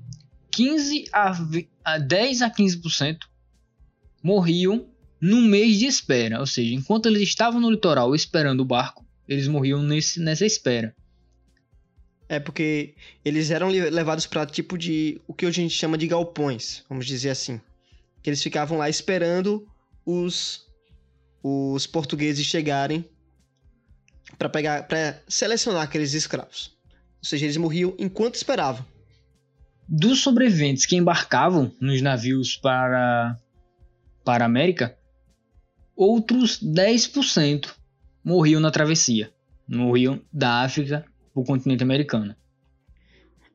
15 0.52 1.06
a, 1.12 1.36
a 1.84 1.98
10 1.98 2.42
a 2.42 2.50
15% 2.50 3.16
morriam 4.24 4.88
no 5.20 5.42
mês 5.42 5.78
de 5.78 5.84
espera, 5.84 6.40
ou 6.40 6.46
seja, 6.46 6.74
enquanto 6.74 7.06
eles 7.06 7.22
estavam 7.22 7.60
no 7.60 7.70
litoral 7.70 8.14
esperando 8.14 8.60
o 8.60 8.64
barco, 8.64 9.04
eles 9.28 9.46
morriam 9.46 9.82
nesse, 9.82 10.18
nessa 10.18 10.46
espera. 10.46 10.96
É 12.26 12.40
porque 12.40 12.94
eles 13.22 13.50
eram 13.50 13.68
levados 13.68 14.26
para 14.26 14.46
tipo 14.46 14.78
de 14.78 15.20
o 15.28 15.34
que 15.34 15.44
hoje 15.44 15.60
a 15.60 15.62
gente 15.62 15.74
chama 15.74 15.98
de 15.98 16.06
galpões, 16.06 16.82
vamos 16.88 17.06
dizer 17.06 17.30
assim. 17.30 17.60
Que 18.22 18.30
eles 18.30 18.42
ficavam 18.42 18.78
lá 18.78 18.88
esperando 18.88 19.68
os 20.06 20.64
os 21.42 21.86
portugueses 21.86 22.46
chegarem 22.46 23.04
para 24.38 24.48
pegar 24.48 24.88
para 24.88 25.20
selecionar 25.28 25.82
aqueles 25.82 26.14
escravos. 26.14 26.72
Ou 27.18 27.28
seja, 27.28 27.44
eles 27.44 27.58
morriam 27.58 27.94
enquanto 27.98 28.36
esperavam. 28.36 28.84
Dos 29.86 30.20
sobreviventes 30.20 30.86
que 30.86 30.96
embarcavam 30.96 31.70
nos 31.78 32.00
navios 32.00 32.56
para 32.56 33.38
para 34.24 34.44
a 34.44 34.46
América, 34.46 34.96
outros 35.94 36.60
10% 36.62 37.74
morriam 38.24 38.60
na 38.60 38.70
travessia. 38.70 39.32
Morriam 39.68 40.20
da 40.32 40.62
África 40.62 41.04
para 41.32 41.42
o 41.42 41.44
continente 41.44 41.82
americano. 41.82 42.34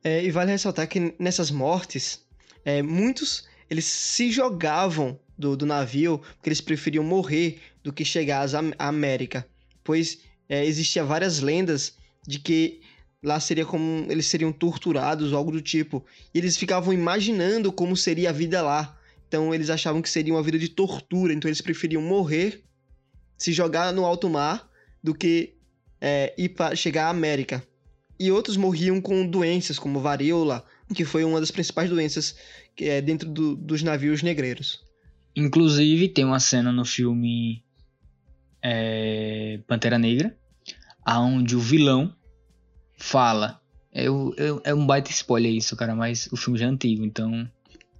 É, 0.02 0.24
e 0.24 0.30
vale 0.30 0.52
ressaltar 0.52 0.88
que 0.88 1.14
nessas 1.18 1.50
mortes, 1.50 2.24
é, 2.64 2.82
muitos 2.82 3.48
eles 3.68 3.84
se 3.84 4.30
jogavam 4.30 5.18
do, 5.38 5.56
do, 5.56 5.66
navio 5.66 6.18
porque 6.18 6.48
eles 6.48 6.60
preferiam 6.60 7.04
morrer 7.04 7.60
do 7.82 7.92
que 7.92 8.04
chegar 8.04 8.46
à 8.78 8.88
América, 8.88 9.46
pois 9.84 10.18
é, 10.48 10.64
existia 10.64 11.04
várias 11.04 11.40
lendas 11.40 11.96
de 12.26 12.38
que 12.38 12.80
lá 13.22 13.38
seria 13.38 13.64
como 13.64 14.06
eles 14.10 14.26
seriam 14.26 14.52
torturados 14.52 15.32
algo 15.32 15.52
do 15.52 15.60
tipo, 15.60 16.04
e 16.34 16.38
eles 16.38 16.56
ficavam 16.56 16.92
imaginando 16.92 17.70
como 17.70 17.96
seria 17.96 18.30
a 18.30 18.32
vida 18.32 18.62
lá. 18.62 18.98
Então 19.30 19.54
eles 19.54 19.70
achavam 19.70 20.02
que 20.02 20.10
seria 20.10 20.34
uma 20.34 20.42
vida 20.42 20.58
de 20.58 20.68
tortura, 20.68 21.32
então 21.32 21.48
eles 21.48 21.60
preferiam 21.60 22.02
morrer, 22.02 22.64
se 23.36 23.52
jogar 23.52 23.92
no 23.92 24.04
alto 24.04 24.28
mar, 24.28 24.68
do 25.00 25.14
que 25.14 25.54
é, 26.00 26.34
ir 26.36 26.48
para 26.48 26.74
chegar 26.74 27.06
à 27.06 27.10
América. 27.10 27.62
E 28.18 28.32
outros 28.32 28.56
morriam 28.56 29.00
com 29.00 29.24
doenças 29.24 29.78
como 29.78 30.00
varíola, 30.00 30.64
que 30.92 31.04
foi 31.04 31.22
uma 31.22 31.38
das 31.38 31.52
principais 31.52 31.88
doenças 31.88 32.34
que 32.74 32.86
é 32.86 33.00
dentro 33.00 33.28
do, 33.28 33.54
dos 33.54 33.84
navios 33.84 34.20
negreiros. 34.20 34.82
Inclusive 35.36 36.08
tem 36.08 36.24
uma 36.24 36.40
cena 36.40 36.72
no 36.72 36.84
filme 36.84 37.62
é, 38.60 39.60
Pantera 39.64 39.96
Negra, 39.96 40.36
aonde 41.04 41.54
o 41.54 41.60
vilão 41.60 42.12
fala. 42.98 43.60
É, 43.92 44.06
é, 44.06 44.08
é 44.64 44.74
um 44.74 44.84
baita 44.84 45.12
spoiler 45.12 45.52
isso, 45.52 45.76
cara, 45.76 45.94
mas 45.94 46.28
o 46.32 46.36
filme 46.36 46.58
já 46.58 46.66
é 46.66 46.68
antigo, 46.68 47.04
então 47.04 47.48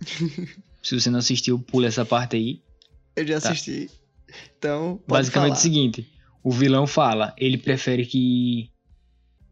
Se 0.82 0.98
você 0.98 1.10
não 1.10 1.18
assistiu, 1.18 1.58
pula 1.58 1.86
essa 1.86 2.04
parte 2.04 2.36
aí. 2.36 2.62
Eu 3.16 3.26
já 3.26 3.40
tá. 3.40 3.50
assisti. 3.50 3.90
Então, 4.58 5.00
basicamente 5.06 5.48
falar. 5.48 5.56
é 5.56 5.58
o 5.58 5.62
seguinte: 5.62 6.08
o 6.42 6.50
vilão 6.50 6.86
fala, 6.86 7.34
ele 7.36 7.58
prefere 7.58 8.06
que 8.06 8.70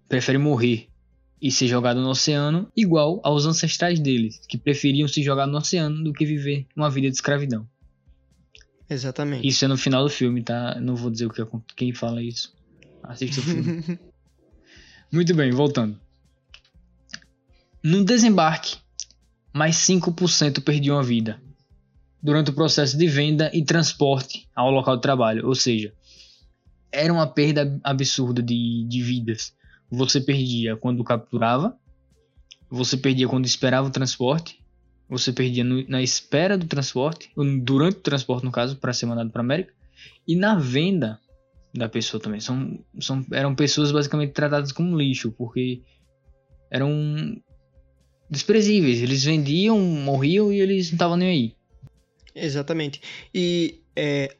prefere 0.08 0.38
morrer 0.38 0.88
e 1.40 1.50
ser 1.50 1.68
jogado 1.68 2.00
no 2.00 2.08
oceano, 2.08 2.70
igual 2.76 3.20
aos 3.22 3.46
ancestrais 3.46 4.00
deles, 4.00 4.40
que 4.48 4.58
preferiam 4.58 5.06
se 5.06 5.22
jogar 5.22 5.46
no 5.46 5.58
oceano 5.58 6.02
do 6.02 6.12
que 6.12 6.24
viver 6.24 6.66
uma 6.74 6.90
vida 6.90 7.08
de 7.08 7.14
escravidão. 7.14 7.68
Exatamente. 8.90 9.46
Isso 9.46 9.64
é 9.64 9.68
no 9.68 9.76
final 9.76 10.02
do 10.02 10.10
filme, 10.10 10.42
tá? 10.42 10.80
Não 10.80 10.96
vou 10.96 11.10
dizer 11.10 11.26
o 11.26 11.30
que 11.30 11.44
quem 11.76 11.92
fala 11.92 12.22
isso. 12.22 12.54
Assista 13.02 13.40
o 13.40 13.44
filme. 13.44 13.82
Muito 15.12 15.34
bem, 15.34 15.50
voltando. 15.50 15.98
No 17.82 18.04
desembarque 18.04 18.78
mais 19.58 19.76
5% 19.76 20.62
perdiam 20.62 20.96
a 20.96 21.02
vida 21.02 21.42
durante 22.22 22.50
o 22.50 22.54
processo 22.54 22.96
de 22.96 23.08
venda 23.08 23.50
e 23.52 23.64
transporte 23.64 24.48
ao 24.54 24.70
local 24.70 24.96
de 24.96 25.02
trabalho. 25.02 25.46
Ou 25.46 25.54
seja, 25.54 25.92
era 26.92 27.12
uma 27.12 27.26
perda 27.26 27.78
absurda 27.82 28.40
de, 28.40 28.86
de 28.88 29.02
vidas. 29.02 29.52
Você 29.90 30.20
perdia 30.20 30.76
quando 30.76 31.02
capturava, 31.02 31.76
você 32.70 32.96
perdia 32.96 33.26
quando 33.26 33.46
esperava 33.46 33.88
o 33.88 33.90
transporte, 33.90 34.62
você 35.08 35.32
perdia 35.32 35.64
no, 35.64 35.86
na 35.88 36.02
espera 36.02 36.56
do 36.56 36.66
transporte, 36.66 37.30
durante 37.64 37.96
o 37.96 38.02
transporte, 38.02 38.44
no 38.44 38.52
caso, 38.52 38.76
para 38.76 38.92
ser 38.92 39.06
mandado 39.06 39.30
para 39.30 39.40
América, 39.40 39.72
e 40.26 40.36
na 40.36 40.56
venda 40.56 41.18
da 41.74 41.88
pessoa 41.88 42.22
também. 42.22 42.40
São, 42.40 42.78
são, 43.00 43.26
eram 43.32 43.56
pessoas 43.56 43.90
basicamente 43.90 44.32
tratadas 44.32 44.70
como 44.70 44.96
lixo, 44.96 45.32
porque 45.32 45.82
eram 46.70 47.40
desprezíveis. 48.30 49.02
Eles 49.02 49.24
vendiam, 49.24 49.78
morriam 49.78 50.52
e 50.52 50.60
eles 50.60 50.88
não 50.88 50.94
estavam 50.94 51.16
nem 51.16 51.28
aí. 51.28 51.54
Exatamente. 52.34 53.00
E 53.34 53.80
é, 53.96 54.36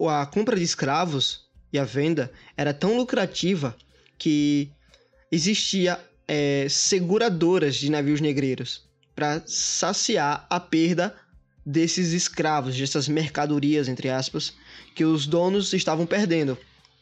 a 0.00 0.26
compra 0.26 0.56
de 0.56 0.62
escravos 0.62 1.48
e 1.72 1.78
a 1.78 1.84
venda 1.84 2.30
era 2.56 2.72
tão 2.72 2.96
lucrativa 2.96 3.76
que 4.18 4.70
existia 5.30 5.98
é, 6.26 6.66
seguradoras 6.68 7.76
de 7.76 7.90
navios 7.90 8.20
negreiros 8.20 8.88
para 9.14 9.42
saciar 9.46 10.46
a 10.48 10.60
perda 10.60 11.14
desses 11.64 12.12
escravos, 12.12 12.76
dessas 12.76 13.08
mercadorias, 13.08 13.88
entre 13.88 14.08
aspas, 14.08 14.54
que 14.94 15.04
os 15.04 15.26
donos 15.26 15.72
estavam 15.72 16.06
perdendo. 16.06 16.56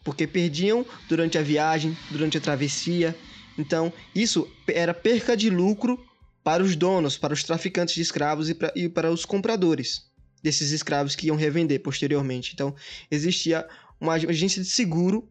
Porque 0.04 0.26
perdiam 0.26 0.86
durante 1.08 1.36
a 1.36 1.42
viagem, 1.42 1.96
durante 2.10 2.38
a 2.38 2.40
travessia. 2.40 3.14
Então, 3.58 3.92
isso 4.14 4.48
era 4.66 4.94
perca 4.94 5.36
de 5.36 5.50
lucro 5.50 5.98
para 6.42 6.62
os 6.62 6.76
donos, 6.76 7.16
para 7.16 7.34
os 7.34 7.42
traficantes 7.42 7.94
de 7.94 8.02
escravos 8.02 8.48
e, 8.48 8.54
pra, 8.54 8.72
e 8.74 8.88
para 8.88 9.10
os 9.10 9.24
compradores 9.24 10.08
desses 10.42 10.70
escravos 10.70 11.14
que 11.14 11.26
iam 11.26 11.36
revender 11.36 11.82
posteriormente. 11.82 12.52
Então, 12.54 12.74
existia 13.10 13.66
uma 14.00 14.14
agência 14.14 14.62
de 14.62 14.68
seguro 14.68 15.28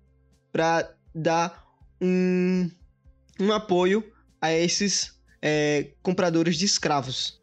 para 0.52 0.94
dar 1.14 1.66
um, 2.02 2.70
um 3.40 3.52
apoio 3.52 4.04
a 4.42 4.52
esses 4.52 5.18
é, 5.42 5.92
compradores 6.02 6.58
de 6.58 6.66
escravos. 6.66 7.42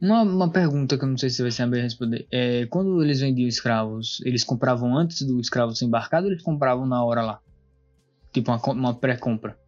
Uma, 0.00 0.22
uma 0.22 0.50
pergunta 0.50 0.98
que 0.98 1.04
eu 1.04 1.08
não 1.08 1.16
sei 1.16 1.30
se 1.30 1.36
você 1.36 1.42
vai 1.42 1.50
saber 1.50 1.82
responder. 1.82 2.26
É, 2.30 2.66
quando 2.66 3.02
eles 3.02 3.20
vendiam 3.20 3.48
escravos, 3.48 4.20
eles 4.24 4.44
compravam 4.44 4.96
antes 4.96 5.22
do 5.22 5.40
escravo 5.40 5.74
ser 5.74 5.86
embarcado 5.86 6.26
ou 6.26 6.32
eles 6.32 6.42
compravam 6.42 6.86
na 6.86 7.02
hora 7.02 7.22
lá? 7.22 7.40
Tipo 8.32 8.50
uma, 8.50 8.72
uma 8.72 8.94
pré-compra? 8.94 9.58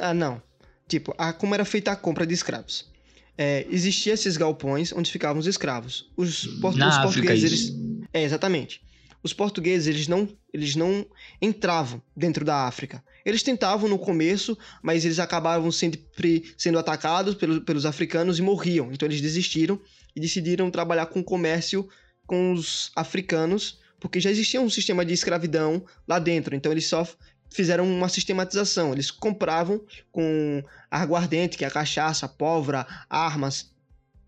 Ah, 0.00 0.12
não. 0.12 0.42
Tipo, 0.88 1.14
a, 1.18 1.32
como 1.32 1.54
era 1.54 1.64
feita 1.64 1.92
a 1.92 1.96
compra 1.96 2.26
de 2.26 2.34
escravos. 2.34 2.90
É, 3.36 3.66
existia 3.70 4.14
esses 4.14 4.36
galpões 4.36 4.92
onde 4.92 5.12
ficavam 5.12 5.38
os 5.38 5.46
escravos. 5.46 6.10
Os, 6.16 6.46
por, 6.60 6.72
os 6.72 6.80
África, 6.80 7.02
portugueses, 7.02 7.44
eles. 7.44 8.06
É, 8.12 8.22
exatamente. 8.24 8.82
Os 9.22 9.32
portugueses, 9.32 9.86
eles 9.86 10.08
não, 10.08 10.28
eles 10.52 10.74
não 10.74 11.06
entravam 11.40 12.02
dentro 12.16 12.44
da 12.44 12.66
África. 12.66 13.02
Eles 13.24 13.42
tentavam 13.42 13.88
no 13.88 13.98
começo, 13.98 14.56
mas 14.82 15.04
eles 15.04 15.18
acabavam 15.18 15.70
sempre 15.70 16.54
sendo 16.56 16.78
atacados 16.78 17.34
pelos, 17.34 17.58
pelos 17.60 17.84
africanos 17.84 18.38
e 18.38 18.42
morriam. 18.42 18.90
Então 18.92 19.06
eles 19.06 19.20
desistiram 19.20 19.80
e 20.16 20.20
decidiram 20.20 20.70
trabalhar 20.70 21.06
com 21.06 21.22
comércio 21.22 21.88
com 22.26 22.52
os 22.52 22.90
africanos, 22.96 23.78
porque 24.00 24.20
já 24.20 24.30
existia 24.30 24.60
um 24.60 24.70
sistema 24.70 25.04
de 25.04 25.12
escravidão 25.12 25.84
lá 26.06 26.18
dentro. 26.18 26.54
Então 26.54 26.72
eles 26.72 26.86
só 26.86 27.06
fizeram 27.50 27.84
uma 27.84 28.08
sistematização. 28.08 28.92
Eles 28.92 29.10
compravam 29.10 29.80
com 30.10 30.62
aguardente, 30.90 31.56
que 31.56 31.64
é 31.64 31.70
cachaça, 31.70 32.28
pólvora, 32.28 32.86
armas, 33.08 33.72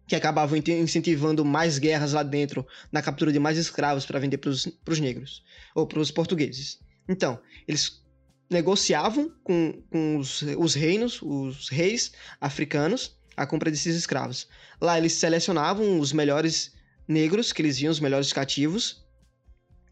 que 0.06 0.16
acabavam 0.16 0.58
incentivando 0.58 1.44
mais 1.44 1.78
guerras 1.78 2.12
lá 2.12 2.22
dentro, 2.22 2.66
na 2.90 3.00
captura 3.00 3.32
de 3.32 3.38
mais 3.38 3.56
escravos 3.56 4.04
para 4.04 4.18
vender 4.18 4.38
para 4.38 4.50
os 4.50 5.00
negros, 5.00 5.44
ou 5.74 5.86
para 5.86 6.00
os 6.00 6.10
portugueses. 6.10 6.80
Então, 7.08 7.38
eles 7.66 8.02
negociavam 8.50 9.32
com, 9.44 9.80
com 9.88 10.16
os, 10.16 10.42
os 10.58 10.74
reinos, 10.74 11.22
os 11.22 11.68
reis 11.68 12.12
africanos, 12.40 13.16
a 13.36 13.46
compra 13.46 13.70
desses 13.70 13.94
escravos. 13.94 14.48
Lá 14.80 14.98
eles 14.98 15.12
selecionavam 15.12 16.00
os 16.00 16.12
melhores 16.12 16.74
negros, 17.06 17.52
que 17.52 17.62
eles 17.62 17.78
viam 17.78 17.92
os 17.92 18.00
melhores 18.00 18.32
cativos, 18.32 19.04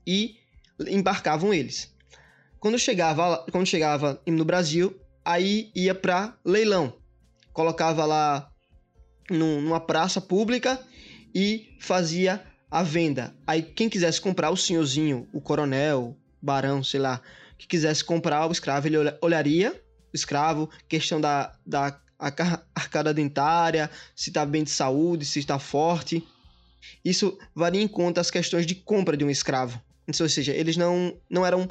e 0.06 0.37
embarcavam 0.88 1.54
eles. 1.54 1.94
Quando 2.61 2.79
chegava, 2.79 3.47
quando 3.50 3.67
chegava 3.67 4.21
no 4.27 4.45
Brasil, 4.45 4.99
aí 5.25 5.71
ia 5.75 5.95
para 5.95 6.37
leilão. 6.45 6.93
Colocava 7.53 8.05
lá 8.05 8.50
num, 9.31 9.61
numa 9.61 9.81
praça 9.81 10.21
pública 10.21 10.81
e 11.35 11.77
fazia 11.81 12.43
a 12.71 12.83
venda. 12.83 13.35
Aí 13.47 13.62
quem 13.62 13.88
quisesse 13.88 14.21
comprar, 14.21 14.50
o 14.50 14.57
senhorzinho, 14.57 15.29
o 15.33 15.41
coronel, 15.41 16.17
barão, 16.41 16.83
sei 16.83 17.00
lá, 17.00 17.21
que 17.57 17.67
quisesse 17.67 18.05
comprar 18.05 18.47
o 18.47 18.53
escravo, 18.53 18.87
ele 18.87 18.97
olharia 19.21 19.73
o 20.12 20.17
escravo, 20.17 20.69
questão 20.88 21.21
da, 21.21 21.55
da 21.67 22.00
arcada 22.75 23.15
dentária, 23.15 23.91
se 24.15 24.31
está 24.31 24.45
bem 24.45 24.65
de 24.65 24.71
saúde, 24.71 25.25
se 25.25 25.38
está 25.38 25.59
forte. 25.59 26.27
Isso 27.05 27.38
varia 27.55 27.83
em 27.83 27.88
conta 27.88 28.21
as 28.21 28.31
questões 28.31 28.67
de 28.67 28.75
compra 28.75 29.17
de 29.17 29.25
um 29.25 29.31
escravo. 29.31 29.81
Ou 30.09 30.29
seja, 30.29 30.55
eles 30.55 30.77
não, 30.77 31.17
não 31.29 31.45
eram 31.45 31.69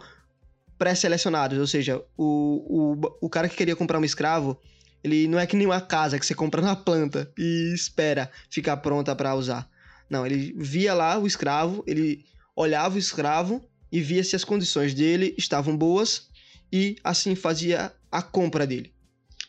pré-selecionados, 0.78 1.58
ou 1.58 1.68
seja, 1.68 2.02
o, 2.18 2.96
o, 3.02 3.18
o 3.22 3.30
cara 3.30 3.50
que 3.50 3.56
queria 3.56 3.76
comprar 3.76 4.00
um 4.00 4.06
escravo, 4.06 4.60
ele 5.04 5.28
não 5.28 5.40
é 5.40 5.46
que 5.46 5.56
nem 5.56 5.66
uma 5.66 5.82
casa 5.82 6.20
que 6.20 6.26
você 6.26 6.36
compra 6.36 6.62
na 6.62 6.76
planta 6.76 7.32
e 7.38 7.74
espera 7.74 8.32
ficar 8.50 8.78
pronta 8.78 9.16
para 9.16 9.36
usar. 9.36 9.70
Não, 10.10 10.26
ele 10.26 10.54
via 10.58 10.94
lá 10.94 11.18
o 11.20 11.28
escravo, 11.28 11.84
ele 11.88 12.24
olhava 12.56 12.96
o 12.96 13.00
escravo 13.00 13.64
e 13.92 14.02
via 14.02 14.24
se 14.24 14.36
as 14.36 14.44
condições 14.44 14.94
dele 14.94 15.36
estavam 15.38 15.78
boas 15.78 16.30
e 16.72 16.96
assim 17.04 17.36
fazia 17.36 17.92
a 18.12 18.22
compra 18.22 18.66
dele. 18.66 18.94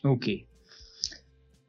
Ok. 0.05 0.47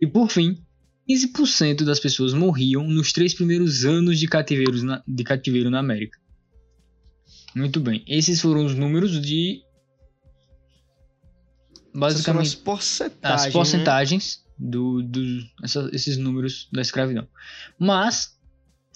E 0.01 0.07
por 0.07 0.29
fim, 0.29 0.63
15% 1.09 1.83
das 1.83 1.99
pessoas 1.99 2.33
morriam 2.33 2.87
nos 2.87 3.11
três 3.11 3.33
primeiros 3.33 3.83
anos 3.83 4.19
de, 4.19 4.27
cativeiros 4.27 4.83
na, 4.83 5.03
de 5.07 5.23
cativeiro 5.23 5.69
na 5.69 5.79
América. 5.79 6.19
Muito 7.55 7.79
bem. 7.79 8.03
Esses 8.07 8.41
foram 8.41 8.65
os 8.65 8.75
números 8.75 9.21
de. 9.21 9.61
Basicamente. 11.93 12.47
Essas 12.47 12.57
as 12.57 12.63
porcentagens. 12.63 13.45
As 13.45 13.53
porcentagens 13.53 14.43
né? 14.43 14.69
do, 14.69 15.01
do, 15.01 15.21
essa, 15.63 15.89
esses 15.93 16.17
números 16.17 16.67
da 16.71 16.81
escravidão. 16.81 17.27
Mas 17.79 18.37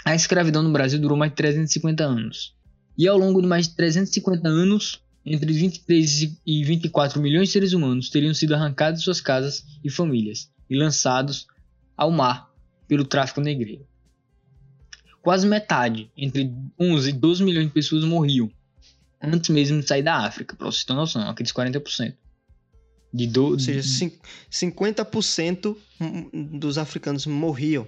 a 0.06 0.14
escravidão 0.14 0.62
no 0.62 0.72
Brasil 0.72 1.00
durou 1.00 1.18
mais 1.18 1.32
de 1.32 1.38
350 1.38 2.04
anos. 2.04 2.56
E 2.98 3.08
ao 3.08 3.18
longo 3.18 3.42
de 3.42 3.48
mais 3.48 3.68
de 3.68 3.76
350 3.76 4.48
anos, 4.48 5.02
entre 5.26 5.52
23 5.52 6.38
e 6.46 6.64
24 6.64 7.22
milhões 7.22 7.48
de 7.48 7.54
seres 7.54 7.74
humanos 7.74 8.10
teriam 8.10 8.34
sido 8.34 8.54
arrancados 8.54 9.00
de 9.00 9.06
suas 9.06 9.22
casas 9.22 9.64
e 9.84 9.90
famílias 9.90 10.52
e 10.70 10.78
lançados 10.78 11.48
ao 11.96 12.12
mar 12.12 12.50
pelo 12.88 13.06
tráfico 13.06 13.42
negreiro. 13.42 13.88
Quase 15.24 15.48
metade, 15.48 16.12
entre 16.16 16.54
11 16.80 17.10
e 17.10 17.14
12 17.14 17.44
milhões 17.44 17.66
de 17.66 17.74
pessoas 17.74 18.04
morriam 18.04 18.52
antes 19.24 19.50
mesmo 19.50 19.80
de 19.80 19.88
sair 19.88 20.04
da 20.04 20.18
África, 20.18 20.56
para 20.56 20.66
vocês 20.70 20.84
terem 20.84 21.00
noção, 21.00 21.28
aqueles 21.30 21.54
40%. 21.54 22.14
De 23.14 23.28
do... 23.28 23.46
Ou 23.46 23.60
seja, 23.60 24.10
50% 24.52 25.78
dos 26.52 26.78
africanos 26.78 27.26
morriam 27.26 27.88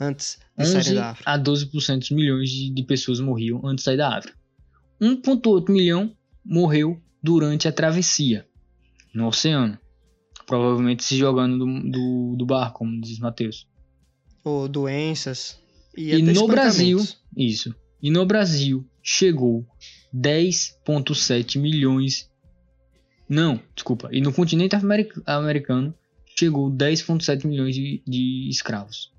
antes 0.00 0.40
de 0.58 0.66
sair 0.66 0.94
da 0.94 1.10
África. 1.10 1.30
a 1.30 1.38
12% 1.38 1.98
dos 1.98 2.10
milhões 2.10 2.50
de, 2.50 2.70
de 2.70 2.82
pessoas 2.82 3.20
morriam 3.20 3.64
antes 3.64 3.82
de 3.82 3.84
sair 3.84 3.98
da 3.98 4.16
África. 4.16 4.36
1,8 5.00 5.70
milhão 5.70 6.16
morreu 6.44 7.00
durante 7.22 7.68
a 7.68 7.72
travessia 7.72 8.44
no 9.14 9.28
oceano. 9.28 9.78
Provavelmente 10.46 11.04
se 11.04 11.16
jogando 11.16 11.58
do, 11.58 11.90
do, 11.90 12.36
do 12.36 12.46
barco, 12.46 12.80
como 12.80 13.00
diz 13.00 13.18
Matheus. 13.18 13.68
Ou 14.42 14.66
doenças. 14.66 15.60
E, 15.96 16.14
e 16.14 16.22
no 16.22 16.46
Brasil, 16.46 16.98
isso. 17.36 17.74
E 18.02 18.10
no 18.10 18.24
Brasil 18.24 18.84
chegou 19.02 19.66
10,7 20.14 21.58
milhões. 21.60 22.30
Não, 23.28 23.60
desculpa. 23.74 24.08
E 24.12 24.20
no 24.20 24.32
continente 24.32 24.76
americano 25.26 25.94
chegou 26.36 26.70
10,7 26.70 27.46
milhões 27.46 27.74
de, 27.74 28.02
de 28.06 28.48
escravos. 28.48 29.12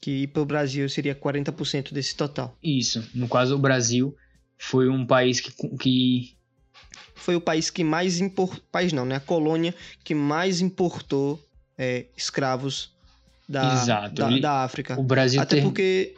Que 0.00 0.26
para 0.26 0.42
o 0.42 0.46
Brasil 0.46 0.88
seria 0.88 1.14
40% 1.14 1.92
desse 1.92 2.14
total. 2.14 2.56
Isso. 2.62 3.04
No 3.14 3.28
caso, 3.28 3.56
o 3.56 3.58
Brasil 3.58 4.14
foi 4.56 4.88
um 4.88 5.04
país 5.06 5.40
que, 5.40 5.52
que 5.78 6.36
foi 7.14 7.34
o 7.34 7.40
país 7.40 7.68
que 7.68 7.82
mais 7.82 8.20
importou, 8.20 8.62
país 8.70 8.92
não, 8.92 9.04
né? 9.04 9.16
A 9.16 9.20
colônia 9.20 9.74
que 10.04 10.14
mais 10.14 10.60
importou 10.60 11.42
é, 11.76 12.06
escravos 12.16 12.96
da, 13.48 13.74
Exato. 13.74 14.14
Da, 14.14 14.38
da 14.38 14.52
África. 14.64 14.98
O 14.98 15.02
Brasil 15.02 15.40
Até 15.40 15.56
tem... 15.56 15.64
porque... 15.64 16.14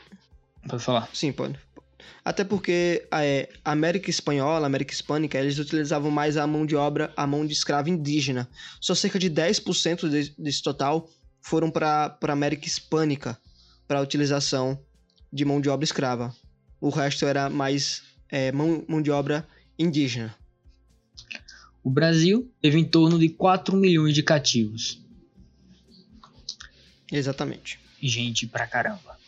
Pode 0.68 0.82
falar. 0.82 1.08
Sim, 1.12 1.32
pode. 1.32 1.58
Até 2.24 2.44
porque 2.44 3.06
a 3.10 3.24
é, 3.24 3.48
América 3.64 4.10
Espanhola, 4.10 4.66
América 4.66 4.92
Hispânica, 4.92 5.38
eles 5.38 5.58
utilizavam 5.58 6.10
mais 6.10 6.36
a 6.36 6.46
mão 6.46 6.66
de 6.66 6.76
obra, 6.76 7.12
a 7.16 7.26
mão 7.26 7.46
de 7.46 7.52
escravo 7.52 7.88
indígena. 7.88 8.48
Só 8.80 8.94
cerca 8.94 9.18
de 9.18 9.30
10% 9.30 10.08
de, 10.08 10.34
desse 10.36 10.62
total 10.62 11.08
foram 11.40 11.70
para 11.70 12.18
a 12.20 12.32
América 12.32 12.66
Hispânica, 12.66 13.38
para 13.88 13.98
a 13.98 14.02
utilização 14.02 14.78
de 15.32 15.44
mão 15.44 15.60
de 15.60 15.70
obra 15.70 15.84
escrava. 15.84 16.34
O 16.80 16.90
resto 16.90 17.24
era 17.24 17.48
mais 17.48 18.02
é, 18.28 18.52
mão, 18.52 18.84
mão 18.86 19.00
de 19.00 19.10
obra 19.10 19.46
indígena. 19.78 20.34
O 21.82 21.90
Brasil 21.90 22.52
teve 22.60 22.78
em 22.78 22.84
torno 22.84 23.18
de 23.18 23.30
4 23.30 23.76
milhões 23.76 24.14
de 24.14 24.22
cativos. 24.22 25.02
Exatamente. 27.10 27.78
Gente 28.00 28.46
pra 28.46 28.66
caramba. 28.66 29.18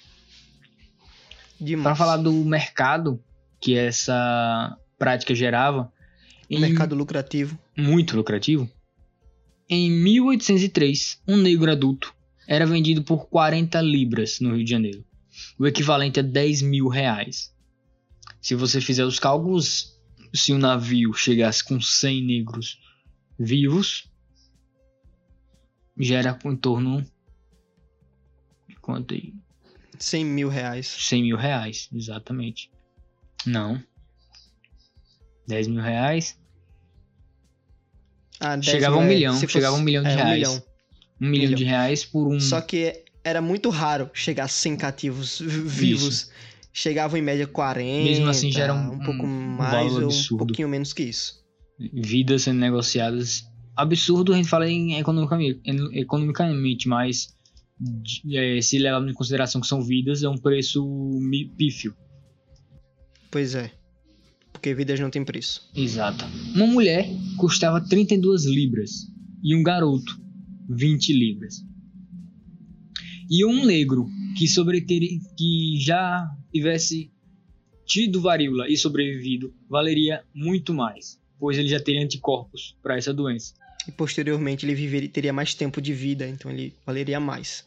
Para 1.82 1.94
falar 1.94 2.16
do 2.16 2.32
mercado 2.32 3.22
que 3.60 3.76
essa 3.76 4.76
prática 4.98 5.34
gerava. 5.34 5.92
Um 6.50 6.58
mercado 6.58 6.94
lucrativo. 6.94 7.58
Muito 7.76 8.16
lucrativo. 8.16 8.70
Em 9.68 9.90
1803, 9.90 11.22
um 11.26 11.36
negro 11.36 11.70
adulto 11.70 12.14
era 12.46 12.66
vendido 12.66 13.02
por 13.02 13.26
40 13.28 13.80
libras 13.80 14.40
no 14.40 14.54
Rio 14.54 14.64
de 14.64 14.70
Janeiro, 14.70 15.04
o 15.58 15.66
equivalente 15.66 16.20
a 16.20 16.22
10 16.22 16.62
mil 16.62 16.88
reais. 16.88 17.54
Se 18.40 18.54
você 18.54 18.80
fizer 18.80 19.04
os 19.04 19.18
cálculos, 19.18 19.98
se 20.34 20.52
um 20.52 20.58
navio 20.58 21.14
chegasse 21.14 21.64
com 21.64 21.80
100 21.80 22.22
negros 22.22 22.78
vivos, 23.38 24.10
gera 25.96 26.38
em 26.44 26.56
torno 26.56 27.06
quanto 28.92 29.14
aí? 29.14 29.32
100 29.98 30.24
mil 30.24 30.48
reais. 30.48 30.86
100 30.86 31.22
mil 31.22 31.36
reais, 31.36 31.88
exatamente. 31.92 32.70
Não. 33.46 33.82
10 35.46 35.68
mil 35.68 35.82
reais. 35.82 36.38
Ah, 38.40 38.60
chegava 38.60 38.96
a 38.96 38.98
um 38.98 39.06
milhão. 39.06 39.38
Chegava 39.48 39.76
a 39.76 39.78
um 39.78 39.82
milhão 39.82 40.02
de 40.02 40.10
é, 40.10 40.14
reais. 40.14 40.30
Um 40.30 40.34
milhão. 40.34 40.52
Um 41.20 41.26
milhão, 41.26 41.42
milhão 41.44 41.54
de 41.54 41.64
reais 41.64 42.04
por 42.04 42.26
um. 42.26 42.40
Só 42.40 42.60
que 42.60 43.04
era 43.24 43.40
muito 43.40 43.70
raro 43.70 44.10
chegar 44.12 44.44
a 44.44 44.48
100 44.48 44.76
cativos 44.76 45.40
vivos. 45.40 46.14
Isso 46.14 46.32
chegavam 46.72 47.18
em 47.18 47.22
média 47.22 47.46
40. 47.46 48.04
Mesmo 48.04 48.28
assim 48.28 48.50
já 48.50 48.64
era 48.64 48.74
um, 48.74 48.92
um 48.92 48.98
pouco 48.98 49.26
mais 49.26 49.92
um 49.92 50.06
ou 50.06 50.10
um 50.10 50.36
pouquinho 50.38 50.68
menos 50.68 50.92
que 50.92 51.02
isso. 51.02 51.42
Vidas 51.78 52.42
sendo 52.42 52.58
negociadas. 52.58 53.46
Absurdo 53.76 54.32
a 54.32 54.36
gente 54.36 54.48
fala 54.48 54.68
em 54.68 54.98
economicamente, 54.98 55.60
economicamente 55.94 56.88
mas 56.88 57.34
é, 58.32 58.60
se 58.60 58.78
levar 58.78 59.06
em 59.08 59.14
consideração 59.14 59.60
que 59.60 59.66
são 59.66 59.82
vidas, 59.82 60.22
é 60.22 60.28
um 60.28 60.36
preço 60.36 60.84
pífio. 61.56 61.94
Pois 63.30 63.54
é. 63.54 63.70
Porque 64.52 64.74
vidas 64.74 65.00
não 65.00 65.10
têm 65.10 65.24
preço. 65.24 65.68
Exato. 65.74 66.24
Uma 66.54 66.66
mulher 66.66 67.08
custava 67.36 67.80
32 67.80 68.44
libras 68.44 69.08
e 69.42 69.56
um 69.56 69.62
garoto 69.62 70.20
20 70.68 71.12
libras. 71.12 71.64
E 73.28 73.44
um 73.44 73.64
negro 73.64 74.08
que, 74.36 74.46
sobre 74.46 74.82
que 74.82 75.78
já 75.80 76.30
tivesse 76.52 77.10
tido 77.86 78.20
varíola 78.20 78.68
e 78.68 78.76
sobrevivido 78.76 79.54
valeria 79.68 80.22
muito 80.34 80.72
mais, 80.72 81.20
pois 81.38 81.58
ele 81.58 81.68
já 81.68 81.80
teria 81.80 82.02
anticorpos 82.02 82.76
para 82.82 82.96
essa 82.96 83.12
doença. 83.12 83.54
E 83.88 83.92
posteriormente 83.92 84.64
ele 84.64 84.74
viveria, 84.74 85.08
teria 85.08 85.32
mais 85.32 85.54
tempo 85.54 85.80
de 85.80 85.92
vida, 85.92 86.28
então 86.28 86.50
ele 86.50 86.74
valeria 86.86 87.18
mais. 87.18 87.64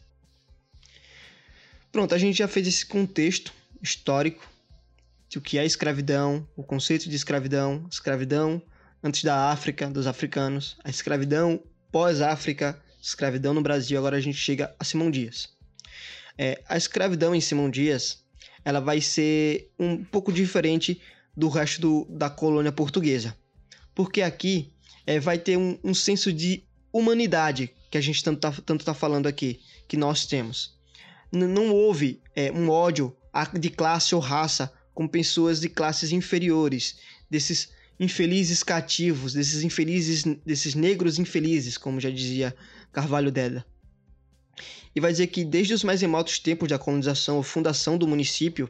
Pronto, 1.96 2.14
a 2.14 2.18
gente 2.18 2.36
já 2.36 2.46
fez 2.46 2.66
esse 2.66 2.84
contexto 2.84 3.54
histórico 3.82 4.46
de 5.30 5.38
o 5.38 5.40
que 5.40 5.56
é 5.56 5.64
escravidão, 5.64 6.46
o 6.54 6.62
conceito 6.62 7.08
de 7.08 7.16
escravidão, 7.16 7.86
escravidão 7.90 8.60
antes 9.02 9.24
da 9.24 9.50
África, 9.50 9.88
dos 9.88 10.06
africanos, 10.06 10.76
a 10.84 10.90
escravidão 10.90 11.58
pós-África, 11.90 12.78
escravidão 13.00 13.54
no 13.54 13.62
Brasil, 13.62 13.96
agora 13.96 14.18
a 14.18 14.20
gente 14.20 14.36
chega 14.36 14.76
a 14.78 14.84
Simão 14.84 15.10
Dias. 15.10 15.48
É, 16.36 16.62
a 16.68 16.76
escravidão 16.76 17.34
em 17.34 17.40
Simão 17.40 17.70
Dias 17.70 18.22
ela 18.62 18.78
vai 18.78 19.00
ser 19.00 19.72
um 19.78 20.04
pouco 20.04 20.30
diferente 20.30 21.00
do 21.34 21.48
resto 21.48 21.80
do, 21.80 22.04
da 22.10 22.28
colônia 22.28 22.72
portuguesa. 22.72 23.34
Porque 23.94 24.20
aqui 24.20 24.70
é, 25.06 25.18
vai 25.18 25.38
ter 25.38 25.56
um, 25.56 25.78
um, 25.82 25.94
senso 25.94 26.30
de 26.30 26.62
humanidade 26.92 27.70
que 27.90 27.96
a 27.96 28.02
gente 28.02 28.22
tanto 28.22 28.46
está 28.46 28.76
tá 28.84 28.92
falando 28.92 29.26
aqui, 29.26 29.62
que 29.88 29.96
nós 29.96 30.26
temos. 30.26 30.75
Não 31.30 31.70
houve 31.70 32.20
é, 32.34 32.50
um 32.52 32.68
ódio 32.70 33.14
de 33.58 33.70
classe 33.70 34.14
ou 34.14 34.20
raça 34.20 34.72
com 34.94 35.06
pessoas 35.06 35.60
de 35.60 35.68
classes 35.68 36.12
inferiores, 36.12 36.98
desses 37.30 37.68
infelizes 37.98 38.62
cativos, 38.62 39.34
desses 39.34 39.62
infelizes, 39.62 40.24
desses 40.44 40.74
negros 40.74 41.18
infelizes, 41.18 41.76
como 41.76 42.00
já 42.00 42.10
dizia 42.10 42.54
Carvalho 42.92 43.30
Deda 43.30 43.64
e 44.96 45.00
vai 45.00 45.12
dizer 45.12 45.26
que 45.26 45.44
desde 45.44 45.74
os 45.74 45.84
mais 45.84 46.00
remotos 46.00 46.38
tempos 46.38 46.70
da 46.70 46.78
colonização 46.78 47.36
ou 47.36 47.42
fundação 47.42 47.98
do 47.98 48.08
município, 48.08 48.66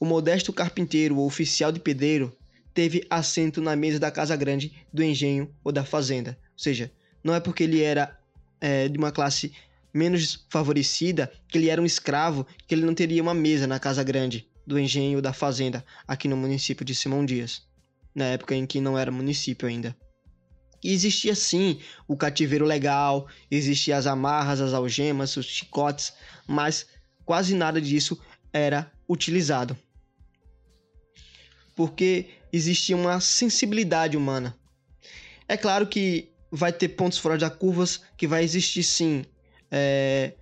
o 0.00 0.06
modesto 0.06 0.54
carpinteiro 0.54 1.18
ou 1.18 1.26
oficial 1.26 1.70
de 1.70 1.78
pedreiro 1.78 2.34
teve 2.72 3.06
assento 3.10 3.60
na 3.60 3.76
mesa 3.76 3.98
da 3.98 4.10
casa 4.10 4.34
grande, 4.34 4.72
do 4.90 5.02
engenho 5.04 5.54
ou 5.62 5.70
da 5.70 5.84
fazenda. 5.84 6.38
Ou 6.54 6.58
seja, 6.58 6.90
não 7.22 7.34
é 7.34 7.40
porque 7.40 7.64
ele 7.64 7.82
era 7.82 8.18
é, 8.58 8.88
de 8.88 8.96
uma 8.96 9.12
classe 9.12 9.52
menos 9.92 10.46
favorecida 10.48 11.30
que 11.48 11.58
ele 11.58 11.68
era 11.68 11.80
um 11.80 11.86
escravo 11.86 12.46
que 12.66 12.74
ele 12.74 12.84
não 12.84 12.94
teria 12.94 13.22
uma 13.22 13.34
mesa 13.34 13.66
na 13.66 13.78
casa 13.78 14.02
grande, 14.02 14.48
do 14.66 14.78
engenho 14.78 15.20
da 15.20 15.32
fazenda, 15.32 15.84
aqui 16.06 16.28
no 16.28 16.36
município 16.36 16.84
de 16.84 16.94
Simão 16.94 17.24
Dias, 17.24 17.62
na 18.14 18.26
época 18.26 18.54
em 18.54 18.66
que 18.66 18.80
não 18.80 18.96
era 18.96 19.10
município 19.10 19.68
ainda. 19.68 19.96
E 20.82 20.92
existia 20.92 21.34
sim 21.34 21.80
o 22.08 22.16
cativeiro 22.16 22.64
legal, 22.64 23.28
existiam 23.50 23.98
as 23.98 24.06
amarras, 24.06 24.60
as 24.60 24.72
algemas, 24.72 25.36
os 25.36 25.46
chicotes, 25.46 26.12
mas 26.46 26.86
quase 27.24 27.54
nada 27.54 27.80
disso 27.80 28.18
era 28.52 28.90
utilizado. 29.08 29.76
Porque 31.76 32.30
existia 32.52 32.96
uma 32.96 33.20
sensibilidade 33.20 34.16
humana. 34.16 34.56
É 35.46 35.56
claro 35.56 35.86
que 35.86 36.30
vai 36.50 36.72
ter 36.72 36.90
pontos 36.90 37.18
fora 37.18 37.36
da 37.36 37.50
curvas, 37.50 38.00
que 38.16 38.26
vai 38.26 38.42
existir 38.42 38.82
sim 38.82 39.24
é, 39.70 40.34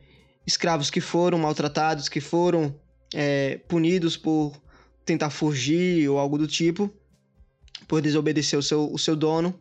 escravos 0.46 0.90
que 0.90 1.00
foram 1.00 1.38
maltratados, 1.38 2.08
que 2.08 2.20
foram 2.20 2.74
é, 3.14 3.58
punidos 3.68 4.16
por 4.16 4.60
tentar 5.04 5.30
fugir 5.30 6.08
ou 6.08 6.18
algo 6.18 6.38
do 6.38 6.46
tipo, 6.46 6.92
por 7.86 8.00
desobedecer 8.00 8.58
o 8.58 8.62
seu, 8.62 8.92
o 8.92 8.98
seu 8.98 9.16
dono. 9.16 9.58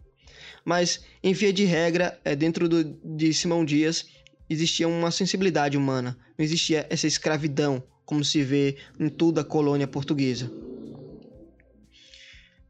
Mas, 0.63 1.03
em 1.23 1.33
via 1.33 1.53
de 1.53 1.63
regra, 1.63 2.19
é, 2.25 2.35
dentro 2.35 2.67
do, 2.67 2.83
de 2.83 3.33
Simão 3.33 3.63
Dias, 3.63 4.05
existia 4.49 4.87
uma 4.87 5.11
sensibilidade 5.11 5.77
humana, 5.77 6.17
não 6.37 6.43
existia 6.43 6.85
essa 6.89 7.07
escravidão, 7.07 7.83
como 8.05 8.23
se 8.23 8.41
vê 8.41 8.77
em 8.99 9.09
toda 9.09 9.41
a 9.41 9.45
colônia 9.45 9.87
portuguesa. 9.87 10.51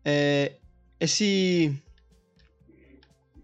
É, 0.03 0.53
esse, 0.99 1.75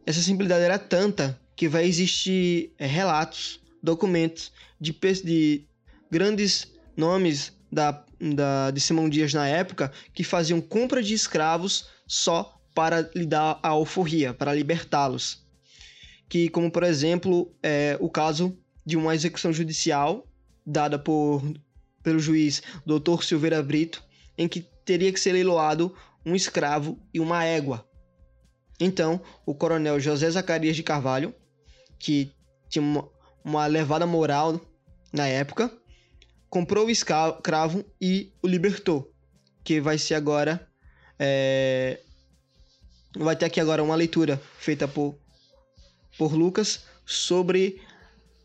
essa 0.06 0.22
simplicidade 0.22 0.64
era 0.64 0.80
tanta 0.80 1.40
que 1.56 1.68
vai 1.68 1.86
existir 1.86 2.74
é, 2.78 2.86
relatos, 2.86 3.60
documentos 3.82 4.52
de, 4.80 4.96
de 5.24 5.66
grandes 6.10 6.72
nomes 6.96 7.54
da, 7.72 8.06
da, 8.20 8.72
de 8.72 8.80
Simão 8.80 9.10
Dias 9.10 9.34
na 9.34 9.48
época 9.48 9.92
que 10.14 10.24
faziam 10.24 10.62
compra 10.62 11.02
de 11.02 11.14
escravos 11.14 11.88
só 12.08 12.60
para 12.74 13.10
lhe 13.16 13.26
dar 13.26 13.60
a 13.62 13.70
alforria, 13.70 14.34
para 14.34 14.54
libertá-los. 14.54 15.44
Que, 16.28 16.50
como 16.50 16.72
por 16.72 16.84
exemplo, 16.84 17.54
é 17.62 17.98
o 18.00 18.10
caso 18.10 18.58
de 18.86 18.98
uma 18.98 19.14
execução 19.14 19.54
judicial 19.54 20.28
dada 20.66 20.98
por, 20.98 21.44
pelo 22.02 22.20
juiz 22.20 22.64
Dr. 22.86 23.22
Silveira 23.24 23.62
Brito, 23.62 24.04
em 24.38 24.48
que 24.48 24.62
teria 24.86 25.12
que 25.12 25.20
ser 25.20 25.34
leiloado 25.34 25.96
um 26.26 26.36
escravo 26.36 27.00
e 27.14 27.20
uma 27.20 27.44
égua. 27.44 27.88
Então, 28.80 29.22
o 29.46 29.54
coronel 29.54 30.00
José 30.00 30.30
Zacarias 30.30 30.76
de 30.76 30.84
Carvalho, 30.84 31.34
que 32.04 32.34
tinha 32.70 32.84
uma, 32.84 33.10
uma 33.46 33.66
levada 33.66 34.06
moral 34.06 34.60
na 35.12 35.26
época, 35.26 35.72
comprou 36.50 36.88
o 36.88 36.90
escravo 36.90 37.86
e 38.02 38.30
o 38.44 38.48
libertou, 38.48 39.10
que 39.64 39.80
vai 39.80 39.98
ser 39.98 40.16
agora 40.16 40.68
é... 41.18 42.02
vai 43.16 43.38
ter 43.38 43.46
aqui 43.46 43.62
agora 43.62 43.82
uma 43.82 43.96
leitura 43.96 44.42
feita 44.60 44.86
por 44.86 45.16
por 46.18 46.34
Lucas 46.34 46.84
sobre 47.06 47.82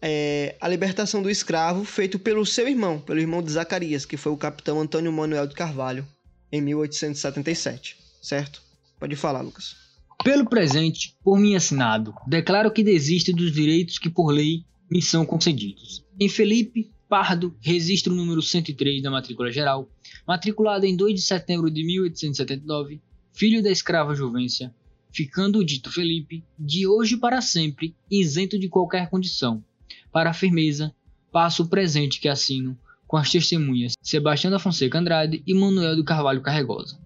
é, 0.00 0.56
a 0.60 0.68
libertação 0.68 1.20
do 1.20 1.28
escravo 1.28 1.84
feito 1.84 2.18
pelo 2.18 2.46
seu 2.46 2.68
irmão, 2.68 3.00
pelo 3.00 3.18
irmão 3.18 3.42
de 3.42 3.50
Zacarias, 3.50 4.06
que 4.06 4.16
foi 4.16 4.32
o 4.32 4.36
capitão 4.36 4.80
Antônio 4.80 5.12
Manuel 5.12 5.46
de 5.46 5.54
Carvalho, 5.54 6.06
em 6.50 6.62
1877, 6.62 7.98
certo? 8.22 8.62
Pode 8.98 9.16
falar, 9.16 9.40
Lucas. 9.40 9.87
Pelo 10.28 10.44
presente, 10.44 11.16
por 11.24 11.38
mim 11.38 11.54
assinado, 11.54 12.14
declaro 12.26 12.70
que 12.70 12.84
desisto 12.84 13.32
dos 13.32 13.50
direitos 13.50 13.98
que 13.98 14.10
por 14.10 14.30
lei 14.30 14.62
me 14.90 15.00
são 15.00 15.24
concedidos. 15.24 16.04
Em 16.20 16.28
Felipe 16.28 16.90
Pardo, 17.08 17.56
registro 17.62 18.14
número 18.14 18.42
103 18.42 19.02
da 19.02 19.10
matrícula 19.10 19.50
geral, 19.50 19.88
matriculado 20.26 20.84
em 20.84 20.94
2 20.94 21.14
de 21.14 21.22
setembro 21.22 21.70
de 21.70 21.82
1879, 21.82 23.00
filho 23.32 23.62
da 23.62 23.70
escrava 23.70 24.14
Juvência, 24.14 24.70
ficando 25.10 25.60
o 25.60 25.64
dito 25.64 25.90
Felipe, 25.90 26.44
de 26.58 26.86
hoje 26.86 27.16
para 27.16 27.40
sempre, 27.40 27.96
isento 28.10 28.58
de 28.58 28.68
qualquer 28.68 29.08
condição. 29.08 29.64
Para 30.12 30.28
a 30.28 30.34
firmeza, 30.34 30.94
passo 31.32 31.62
o 31.62 31.68
presente 31.68 32.20
que 32.20 32.28
assino 32.28 32.78
com 33.06 33.16
as 33.16 33.30
testemunhas 33.30 33.94
Sebastião 34.02 34.50
da 34.50 34.58
Fonseca 34.58 34.98
Andrade 34.98 35.42
e 35.46 35.54
Manuel 35.54 35.96
do 35.96 36.04
Carvalho 36.04 36.42
Carregosa. 36.42 37.00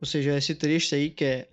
Ou 0.00 0.06
seja, 0.06 0.38
esse 0.38 0.54
trecho 0.54 0.94
aí 0.94 1.10
que 1.10 1.22
é 1.22 1.48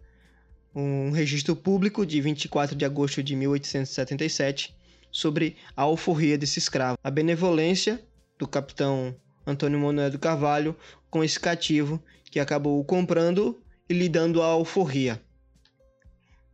um 0.76 1.12
registro 1.12 1.56
público 1.56 2.06
de 2.06 2.20
24 2.20 2.76
de 2.76 2.86
agosto 2.86 3.22
de 3.22 3.36
1877 3.36 4.76
sobre 5.12 5.56
a 5.78 5.84
alforria 5.84 6.38
desse 6.38 6.58
escravo, 6.60 6.98
a 7.04 7.12
benevolência 7.12 8.04
do 8.38 8.48
capitão 8.48 9.16
Antônio 9.46 9.80
Manuel 9.80 10.10
do 10.10 10.18
Carvalho 10.18 10.76
com 11.10 11.24
esse 11.24 11.40
cativo 11.40 12.04
que 12.32 12.40
acabou 12.40 12.84
comprando 12.84 13.62
e 13.88 13.94
lhe 13.94 14.10
dando 14.10 14.42
a 14.42 14.48
alforria, 14.48 15.22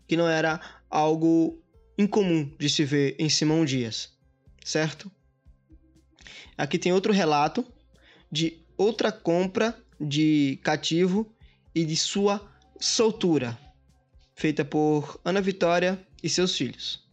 que 0.08 0.18
não 0.18 0.28
era 0.28 0.60
algo 0.90 1.62
incomum 1.98 2.52
de 2.58 2.70
se 2.70 2.84
ver 2.84 3.16
em 3.18 3.30
Simão 3.30 3.64
Dias, 3.64 4.12
certo? 4.64 5.10
Aqui 6.58 6.78
tem 6.78 6.92
outro 6.92 7.14
relato 7.14 7.66
de 8.30 8.60
outra 8.78 9.12
compra 9.12 9.78
de 10.00 10.60
cativo 10.64 11.34
e 11.74 11.86
de 11.86 11.96
sua 11.96 12.46
soltura, 12.80 13.58
feita 14.40 14.64
por 14.64 15.20
Ana 15.26 15.42
Vitória 15.42 16.00
e 16.24 16.30
seus 16.30 16.56
filhos. 16.56 17.06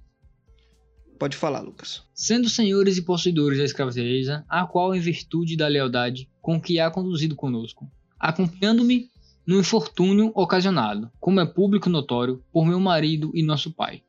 Pode 1.18 1.36
falar, 1.36 1.58
Lucas. 1.58 2.04
Sendo 2.14 2.48
senhores 2.48 2.96
e 2.96 3.02
possuidores 3.02 3.58
da 3.58 3.64
escraviteza, 3.64 4.44
a 4.48 4.64
qual, 4.64 4.94
em 4.94 5.00
virtude 5.00 5.56
da 5.56 5.66
lealdade 5.66 6.30
com 6.40 6.60
que 6.60 6.78
há 6.78 6.88
conduzido 6.88 7.34
conosco, 7.34 7.90
acompanhando-me 8.16 9.10
no 9.44 9.58
infortúnio 9.58 10.30
ocasionado, 10.36 11.10
como 11.18 11.40
é 11.40 11.44
público 11.44 11.90
notório, 11.90 12.44
por 12.52 12.64
meu 12.64 12.78
marido 12.78 13.32
e 13.34 13.42
nosso 13.42 13.72
pai. 13.72 14.04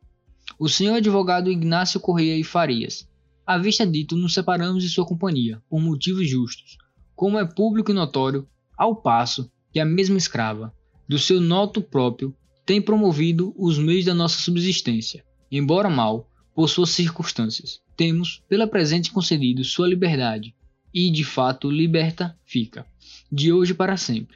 O 0.59 0.69
senhor 0.69 0.97
advogado 0.97 1.49
Ignácio 1.49 1.99
Correia 1.99 2.37
e 2.37 2.43
Farias, 2.43 3.09
à 3.47 3.57
vista 3.57 3.83
dito, 3.83 4.15
nos 4.15 4.35
separamos 4.35 4.83
de 4.83 4.89
sua 4.89 5.07
companhia, 5.07 5.59
por 5.67 5.81
motivos 5.81 6.29
justos, 6.29 6.77
como 7.15 7.39
é 7.39 7.45
público 7.45 7.89
e 7.89 7.95
notório, 7.95 8.47
ao 8.77 8.95
passo 8.95 9.51
que 9.73 9.79
a 9.79 9.85
mesma 9.85 10.19
escrava, 10.19 10.71
do 11.09 11.17
seu 11.17 11.41
noto 11.41 11.81
próprio, 11.81 12.35
tem 12.67 12.81
promovido 12.81 13.55
os 13.57 13.79
meios 13.79 14.03
da 14.03 14.13
nossa 14.13 14.37
subsistência, 14.39 15.23
embora 15.49 15.89
mal, 15.89 16.29
por 16.53 16.67
suas 16.67 16.89
circunstâncias. 16.89 17.79
Temos, 17.95 18.43
pela 18.49 18.67
presente 18.67 19.09
concedido, 19.09 19.63
sua 19.63 19.87
liberdade, 19.87 20.53
e 20.93 21.09
de 21.09 21.23
fato 21.23 21.71
liberta 21.71 22.37
fica, 22.43 22.85
de 23.31 23.53
hoje 23.53 23.73
para 23.73 23.95
sempre, 23.95 24.35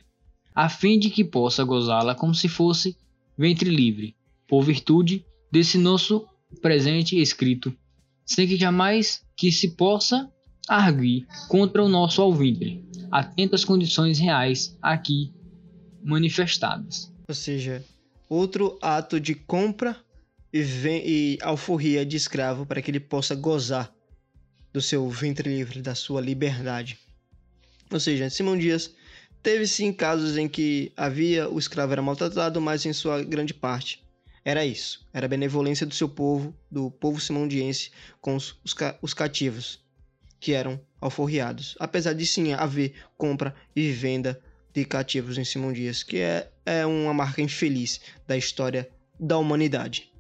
a 0.55 0.69
fim 0.69 0.97
de 0.97 1.09
que 1.09 1.25
possa 1.25 1.65
gozá-la 1.65 2.15
como 2.15 2.33
se 2.33 2.47
fosse 2.47 2.95
ventre 3.37 3.69
livre, 3.69 4.15
por 4.47 4.63
virtude 4.63 5.25
desse 5.51 5.77
nosso 5.77 6.25
presente 6.61 7.19
escrito 7.19 7.75
sem 8.25 8.47
que 8.47 8.55
jamais 8.55 9.25
que 9.35 9.51
se 9.51 9.71
possa 9.71 10.31
arguir 10.69 11.27
contra 11.49 11.83
o 11.83 11.89
nosso 11.89 12.21
alvitre, 12.21 12.81
atento 13.11 13.55
às 13.55 13.65
condições 13.65 14.19
reais 14.19 14.77
aqui 14.81 15.33
manifestadas. 16.01 17.11
Ou 17.27 17.35
seja, 17.35 17.83
outro 18.31 18.79
ato 18.81 19.19
de 19.19 19.35
compra 19.35 19.97
e, 20.53 20.61
e 20.61 21.37
alforria 21.41 22.05
de 22.05 22.15
escravo 22.15 22.65
para 22.65 22.81
que 22.81 22.89
ele 22.89 22.99
possa 22.99 23.35
gozar 23.35 23.93
do 24.71 24.81
seu 24.81 25.09
ventre 25.09 25.49
livre, 25.49 25.81
da 25.81 25.93
sua 25.93 26.21
liberdade. 26.21 26.97
Ou 27.91 27.99
seja, 27.99 28.29
Simão 28.29 28.57
Dias 28.57 28.95
teve 29.43 29.67
sim 29.67 29.91
casos 29.91 30.37
em 30.37 30.47
que 30.47 30.93
havia 30.95 31.49
o 31.49 31.59
escravo 31.59 31.91
era 31.91 32.01
maltratado, 32.01 32.61
mas 32.61 32.85
em 32.85 32.93
sua 32.93 33.21
grande 33.21 33.53
parte 33.53 34.01
era 34.45 34.65
isso. 34.65 35.05
Era 35.13 35.25
a 35.25 35.29
benevolência 35.29 35.85
do 35.85 35.93
seu 35.93 36.07
povo, 36.07 36.55
do 36.71 36.89
povo 36.89 37.19
simondiense, 37.19 37.91
com 38.21 38.37
os, 38.37 38.57
os, 38.63 38.73
os 39.01 39.13
cativos, 39.13 39.81
que 40.39 40.53
eram 40.53 40.79
alforriados. 41.01 41.75
Apesar 41.77 42.13
de 42.13 42.25
sim 42.25 42.53
haver 42.53 42.93
compra 43.17 43.53
e 43.75 43.91
venda 43.91 44.41
de 44.73 44.85
cativos 44.85 45.37
em 45.37 45.43
Simão 45.43 45.73
Dias, 45.73 46.03
que 46.03 46.17
é, 46.17 46.49
é 46.65 46.85
uma 46.85 47.13
marca 47.13 47.41
infeliz 47.41 47.99
da 48.27 48.37
história 48.37 48.89
da 49.19 49.37
humanidade. 49.37 50.11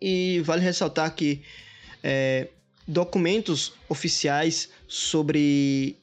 E 0.00 0.40
vale 0.44 0.62
ressaltar 0.62 1.14
que 1.14 1.42
é, 2.02 2.48
documentos 2.86 3.72
oficiais 3.88 4.68
sobre, 4.86 5.96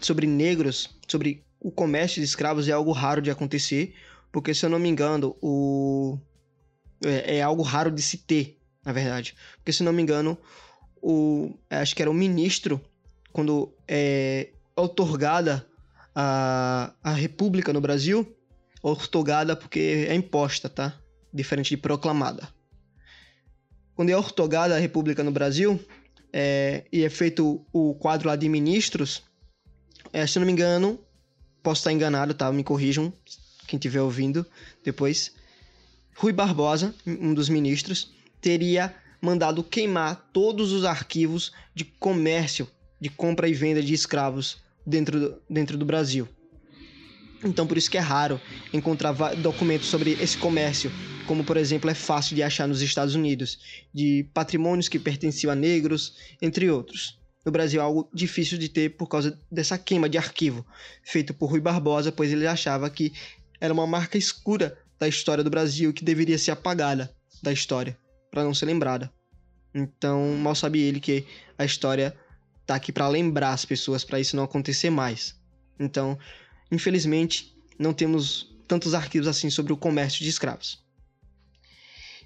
sobre 0.00 0.26
negros, 0.26 0.90
sobre 1.06 1.44
o 1.60 1.70
comércio 1.70 2.20
de 2.20 2.24
escravos 2.24 2.68
é 2.68 2.72
algo 2.72 2.92
raro 2.92 3.20
de 3.20 3.30
acontecer, 3.30 3.94
porque 4.30 4.54
se 4.54 4.64
eu 4.64 4.70
não 4.70 4.78
me 4.78 4.88
engano, 4.88 5.36
o 5.42 6.18
é, 7.04 7.36
é, 7.36 7.42
algo 7.42 7.62
raro 7.62 7.90
de 7.90 8.02
se 8.02 8.18
ter, 8.18 8.58
na 8.84 8.92
verdade. 8.92 9.34
Porque, 9.56 9.72
se 9.72 9.82
não 9.82 9.92
me 9.92 10.02
engano, 10.02 10.36
o, 11.00 11.54
acho 11.70 11.94
que 11.94 12.02
era 12.02 12.10
o 12.10 12.14
ministro, 12.14 12.80
quando 13.32 13.72
é 13.86 14.48
otorgada 14.76 15.66
a, 16.20 16.92
a 17.00 17.12
república 17.12 17.72
no 17.72 17.80
Brasil, 17.80 18.26
otorgada 18.82 19.54
porque 19.54 20.06
é 20.08 20.14
imposta, 20.16 20.68
tá? 20.68 20.98
Diferente 21.32 21.68
de 21.70 21.76
proclamada. 21.76 22.48
Quando 23.94 24.10
é 24.10 24.16
otorgada 24.16 24.74
a 24.74 24.80
república 24.80 25.22
no 25.22 25.30
Brasil, 25.30 25.78
é, 26.32 26.84
e 26.92 27.04
é 27.04 27.08
feito 27.08 27.64
o 27.72 27.94
quadro 27.94 28.26
lá 28.26 28.34
de 28.34 28.48
ministros, 28.48 29.22
é, 30.12 30.26
se 30.26 30.40
não 30.40 30.46
me 30.46 30.50
engano, 30.50 30.98
posso 31.62 31.82
estar 31.82 31.92
enganado, 31.92 32.34
tá? 32.34 32.50
Me 32.50 32.64
corrijam, 32.64 33.12
quem 33.68 33.76
estiver 33.76 34.02
ouvindo 34.02 34.44
depois. 34.84 35.32
Rui 36.16 36.32
Barbosa, 36.32 36.92
um 37.06 37.32
dos 37.32 37.48
ministros, 37.48 38.12
teria 38.40 38.92
mandado 39.20 39.62
queimar 39.62 40.30
todos 40.32 40.72
os 40.72 40.84
arquivos 40.84 41.52
de 41.72 41.84
comércio, 41.84 42.68
de 43.00 43.08
compra 43.08 43.48
e 43.48 43.54
venda 43.54 43.80
de 43.80 43.94
escravos 43.94 44.66
dentro 44.88 45.20
do, 45.20 45.42
dentro 45.48 45.76
do 45.76 45.84
Brasil. 45.84 46.28
Então, 47.44 47.66
por 47.66 47.76
isso 47.76 47.90
que 47.90 47.96
é 47.96 48.00
raro 48.00 48.40
encontrar 48.72 49.12
documentos 49.36 49.86
sobre 49.86 50.12
esse 50.20 50.36
comércio 50.36 50.90
como 51.28 51.44
por 51.44 51.58
exemplo 51.58 51.90
é 51.90 51.94
fácil 51.94 52.34
de 52.34 52.42
achar 52.42 52.66
nos 52.66 52.80
Estados 52.80 53.14
Unidos, 53.14 53.58
de 53.92 54.26
patrimônios 54.32 54.88
que 54.88 54.98
pertenciam 54.98 55.52
a 55.52 55.54
negros, 55.54 56.16
entre 56.40 56.70
outros. 56.70 57.20
No 57.44 57.52
Brasil 57.52 57.80
é 57.80 57.84
algo 57.84 58.08
difícil 58.14 58.56
de 58.56 58.68
ter 58.68 58.96
por 58.96 59.06
causa 59.06 59.38
dessa 59.52 59.76
queima 59.76 60.08
de 60.08 60.16
arquivo 60.16 60.66
feito 61.04 61.34
por 61.34 61.50
Rui 61.50 61.60
Barbosa, 61.60 62.10
pois 62.10 62.32
ele 62.32 62.46
achava 62.46 62.88
que 62.88 63.12
era 63.60 63.74
uma 63.74 63.86
marca 63.86 64.16
escura 64.16 64.76
da 64.98 65.06
história 65.06 65.44
do 65.44 65.50
Brasil 65.50 65.92
que 65.92 66.02
deveria 66.02 66.38
ser 66.38 66.50
apagada 66.50 67.14
da 67.42 67.52
história 67.52 67.96
para 68.30 68.42
não 68.42 68.54
ser 68.54 68.64
lembrada. 68.64 69.12
Então, 69.74 70.34
mal 70.36 70.54
sabe 70.54 70.80
ele 70.80 70.98
que 70.98 71.26
a 71.58 71.64
história 71.64 72.16
tá 72.68 72.74
aqui 72.74 72.92
para 72.92 73.08
lembrar 73.08 73.54
as 73.54 73.64
pessoas 73.64 74.04
para 74.04 74.20
isso 74.20 74.36
não 74.36 74.44
acontecer 74.44 74.90
mais. 74.90 75.34
Então, 75.80 76.18
infelizmente, 76.70 77.56
não 77.78 77.94
temos 77.94 78.54
tantos 78.66 78.92
arquivos 78.92 79.26
assim 79.26 79.48
sobre 79.48 79.72
o 79.72 79.76
comércio 79.76 80.22
de 80.22 80.28
escravos. 80.28 80.78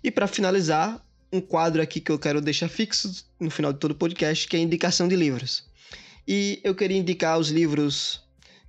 E 0.02 0.10
para 0.10 0.26
finalizar, 0.26 1.00
um 1.32 1.40
quadro 1.40 1.80
aqui 1.80 2.00
que 2.00 2.10
eu 2.10 2.18
quero 2.18 2.40
deixar 2.40 2.68
fixo 2.68 3.24
no 3.38 3.52
final 3.52 3.72
de 3.72 3.78
todo 3.78 3.92
o 3.92 3.94
podcast, 3.94 4.48
que 4.48 4.56
é 4.56 4.58
a 4.58 4.62
indicação 4.62 5.06
de 5.06 5.14
livros. 5.14 5.64
E 6.26 6.60
eu 6.64 6.74
queria 6.74 6.98
indicar 6.98 7.38
os 7.38 7.48
livros 7.48 8.20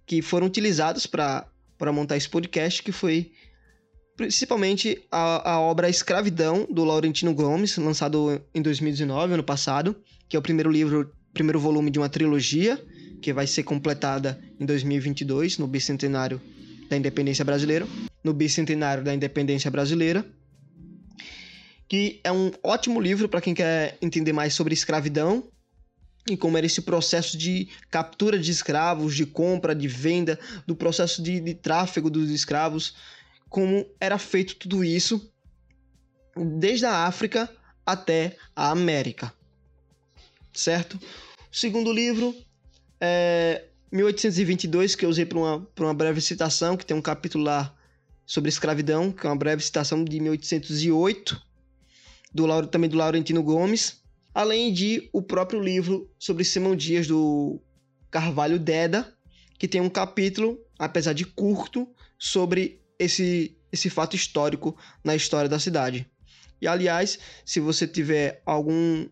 que 0.06 0.22
foram 0.22 0.46
utilizados 0.46 1.08
para 1.08 1.48
montar 1.92 2.18
esse 2.18 2.30
podcast, 2.30 2.84
que 2.84 2.92
foi 2.92 3.32
principalmente 4.16 5.04
a, 5.12 5.54
a 5.54 5.60
obra 5.60 5.90
Escravidão, 5.90 6.68
do 6.70 6.84
Laurentino 6.84 7.34
Gomes, 7.34 7.78
lançado 7.78 8.40
em 8.54 8.62
2019, 8.62 9.34
ano 9.34 9.44
passado, 9.44 9.96
que 10.30 10.36
é 10.36 10.40
o 10.40 10.42
primeiro 10.42 10.72
livro, 10.72 11.12
primeiro 11.34 11.60
volume 11.60 11.90
de 11.90 12.00
uma 12.00 12.10
trilogia, 12.10 12.82
que 13.22 13.34
vai 13.34 13.48
ser 13.48 13.64
completada 13.64 14.40
em 14.60 14.66
2022, 14.66 15.58
no 15.58 15.68
bicentenário 15.68 16.40
da 16.90 16.98
independência 16.98 17.44
brasileira, 17.44 17.88
no 18.24 18.34
bicentenário 18.34 19.04
da 19.04 19.14
independência 19.14 19.72
brasileira, 19.72 20.26
que 21.88 22.20
é 22.24 22.32
um 22.32 22.52
ótimo 22.62 23.00
livro 23.00 23.28
para 23.28 23.42
quem 23.42 23.54
quer 23.54 23.98
entender 24.02 24.34
mais 24.34 24.54
sobre 24.54 24.74
escravidão 24.74 25.48
e 26.30 26.38
como 26.38 26.58
era 26.58 26.66
esse 26.66 26.82
processo 26.82 27.38
de 27.38 27.68
captura 27.90 28.40
de 28.40 28.50
escravos, 28.50 29.16
de 29.16 29.26
compra, 29.26 29.76
de 29.76 29.88
venda, 29.88 30.40
do 30.66 30.76
processo 30.76 31.22
de, 31.22 31.40
de 31.40 31.54
tráfego 31.54 32.10
dos 32.10 32.30
escravos, 32.30 32.96
como 33.50 33.86
era 34.00 34.18
feito 34.18 34.56
tudo 34.56 34.84
isso 34.84 35.30
desde 36.36 36.86
a 36.86 37.06
África 37.06 37.50
até 37.86 38.38
a 38.56 38.72
América. 38.72 39.34
Certo? 40.54 40.96
O 41.52 41.56
segundo 41.56 41.92
livro 41.92 42.36
é 43.00 43.66
1822, 43.92 44.96
que 44.96 45.06
eu 45.06 45.10
usei 45.10 45.26
para 45.26 45.38
uma, 45.38 45.68
uma 45.80 45.94
breve 45.94 46.22
citação, 46.22 46.78
que 46.78 46.86
tem 46.86 46.96
um 46.96 47.02
capítulo 47.02 47.44
lá 47.44 47.76
sobre 48.26 48.50
escravidão, 48.50 49.12
que 49.12 49.26
é 49.26 49.30
uma 49.30 49.36
breve 49.36 49.64
citação 49.64 50.04
de 50.04 50.20
1808, 50.20 51.42
do, 52.34 52.68
também 52.68 52.90
do 52.90 52.98
Laurentino 52.98 53.44
Gomes, 53.44 54.02
além 54.34 54.74
de 54.74 55.10
o 55.14 55.22
próprio 55.22 55.62
livro 55.62 56.10
sobre 56.18 56.44
Simão 56.44 56.76
Dias, 56.76 57.08
do 57.08 57.62
Carvalho 58.10 58.58
Deda, 58.58 59.14
que 59.60 59.68
tem 59.68 59.82
um 59.82 59.90
capítulo, 59.90 60.60
apesar 60.80 61.14
de 61.14 61.26
curto, 61.26 61.88
sobre 62.18 62.82
esse, 62.98 63.58
esse 63.72 63.90
fato 63.90 64.16
histórico 64.16 64.76
na 65.04 65.16
história 65.16 65.50
da 65.50 65.60
cidade. 65.60 66.10
E 66.62 66.68
aliás, 66.68 67.20
se 67.46 67.60
você 67.60 67.86
tiver 67.86 68.42
algum 68.46 69.08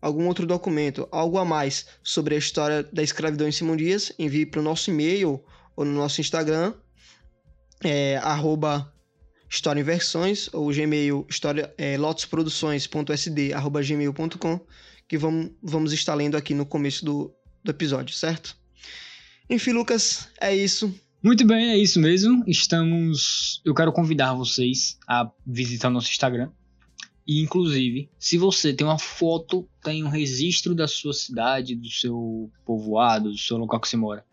algum 0.00 0.26
outro 0.26 0.46
documento, 0.46 1.08
algo 1.10 1.38
a 1.38 1.44
mais 1.44 1.86
sobre 2.02 2.34
a 2.34 2.38
história 2.38 2.82
da 2.92 3.02
escravidão 3.02 3.48
em 3.48 3.52
Simão 3.52 3.76
Dias, 3.76 4.12
envie 4.18 4.46
para 4.46 4.60
o 4.60 4.62
nosso 4.62 4.90
e-mail 4.90 5.42
ou 5.76 5.84
no 5.84 5.92
nosso 5.92 6.20
Instagram, 6.20 6.74
é, 7.82 8.16
arroba 8.18 8.92
História 9.50 9.80
em 9.80 9.84
Versões, 9.84 10.48
ou 10.52 10.70
gmail, 10.70 11.26
história, 11.28 11.72
é, 11.78 11.96
arroba 13.54 13.82
gmail.com, 13.82 14.60
que 15.08 15.16
vamos, 15.16 15.52
vamos 15.62 15.92
estar 15.92 16.14
lendo 16.14 16.36
aqui 16.36 16.52
no 16.52 16.66
começo 16.66 17.04
do, 17.04 17.34
do 17.64 17.70
episódio, 17.70 18.14
certo? 18.14 18.56
Enfim, 19.48 19.72
Lucas, 19.72 20.28
é 20.40 20.54
isso. 20.54 20.94
Muito 21.22 21.46
bem, 21.46 21.70
é 21.70 21.78
isso 21.78 21.98
mesmo. 21.98 22.44
Estamos. 22.46 23.62
Eu 23.64 23.74
quero 23.74 23.92
convidar 23.92 24.34
vocês 24.34 24.98
a 25.08 25.30
visitar 25.46 25.88
o 25.88 25.92
nosso 25.92 26.10
Instagram. 26.10 26.50
E, 27.28 27.42
inclusive, 27.42 28.10
se 28.18 28.38
você 28.38 28.72
tem 28.72 28.86
uma 28.86 28.98
foto, 28.98 29.68
tem 29.82 30.02
um 30.02 30.08
registro 30.08 30.74
da 30.74 30.88
sua 30.88 31.12
cidade, 31.12 31.76
do 31.76 31.90
seu 31.90 32.50
povoado, 32.64 33.30
do 33.30 33.36
seu 33.36 33.58
local 33.58 33.78
que 33.78 33.88
você 33.88 33.98
mora, 33.98 34.24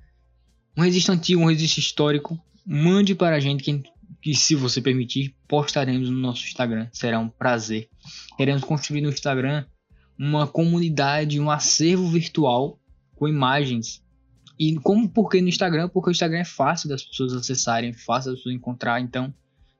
um 0.77 0.81
registro 0.81 1.13
antigo, 1.13 1.41
um 1.41 1.47
registro 1.47 1.81
histórico, 1.81 2.39
mande 2.65 3.13
para 3.13 3.35
a 3.35 3.39
gente 3.39 3.61
que, 3.61 3.83
que, 4.21 4.33
se 4.33 4.55
você 4.55 4.81
permitir, 4.81 5.35
postaremos 5.45 6.09
no 6.09 6.17
nosso 6.17 6.45
Instagram. 6.45 6.87
Será 6.93 7.19
um 7.19 7.27
prazer. 7.27 7.89
Queremos 8.37 8.63
construir 8.63 9.01
no 9.01 9.09
Instagram 9.09 9.65
uma 10.17 10.47
comunidade, 10.47 11.39
um 11.39 11.51
acervo 11.51 12.07
virtual 12.07 12.79
com 13.15 13.27
imagens 13.27 14.05
e 14.57 14.75
como 14.79 15.09
por 15.09 15.29
que 15.29 15.41
no 15.41 15.49
Instagram? 15.49 15.89
Porque 15.89 16.09
o 16.09 16.11
Instagram 16.11 16.39
é 16.39 16.45
fácil 16.45 16.87
das 16.87 17.03
pessoas 17.03 17.33
acessarem, 17.33 17.93
fácil 17.93 18.31
das 18.31 18.39
pessoas 18.39 18.55
encontrar. 18.55 19.01
Então, 19.01 19.33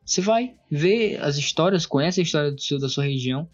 você 0.05 0.21
vai 0.21 0.53
ver 0.69 1.19
as 1.21 1.37
histórias, 1.37 1.85
conhece 1.85 2.19
a 2.19 2.23
história 2.23 2.51
do 2.51 2.61
seu, 2.61 2.79
da 2.79 2.87
sua 2.87 3.05
região. 3.05 3.49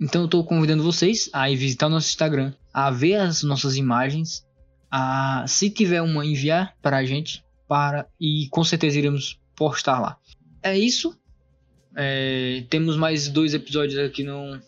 Então, 0.00 0.22
eu 0.22 0.26
estou 0.26 0.44
convidando 0.44 0.82
vocês 0.82 1.28
a 1.32 1.50
ir 1.50 1.56
visitar 1.56 1.88
o 1.88 1.90
nosso 1.90 2.08
Instagram, 2.08 2.52
a 2.72 2.90
ver 2.90 3.16
as 3.16 3.42
nossas 3.42 3.76
imagens, 3.76 4.46
a 4.90 5.44
se 5.46 5.68
tiver 5.68 6.00
uma 6.00 6.24
enviar 6.24 6.76
para 6.80 6.98
a 6.98 7.04
gente, 7.04 7.44
para 7.68 8.06
e 8.20 8.48
com 8.50 8.62
certeza 8.62 8.98
iremos 8.98 9.40
postar 9.56 10.00
lá. 10.00 10.16
É 10.62 10.78
isso. 10.78 11.18
É, 11.96 12.64
temos 12.70 12.96
mais 12.96 13.28
dois 13.28 13.52
episódios 13.52 13.98
aqui 13.98 14.22
no, 14.22 14.58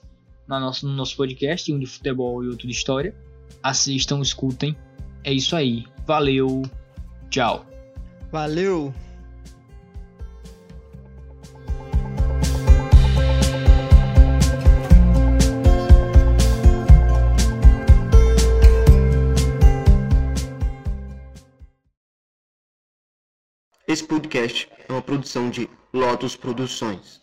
na 0.47 0.61
nosso, 0.61 0.87
no 0.87 0.95
nosso 0.95 1.17
podcast, 1.17 1.73
um 1.73 1.79
de 1.79 1.87
futebol 1.87 2.43
e 2.45 2.49
outro 2.49 2.67
de 2.67 2.73
história. 2.73 3.15
Assistam, 3.63 4.21
escutem. 4.21 4.77
É 5.23 5.33
isso 5.33 5.57
aí. 5.57 5.85
Valeu. 6.07 6.63
Tchau. 7.31 7.67
Valeu. 8.31 8.93
Esse 23.95 24.03
podcast 24.03 24.69
é 24.89 24.93
uma 24.93 25.01
produção 25.01 25.49
de 25.49 25.71
Lotus 25.93 26.35
Produções. 26.35 27.23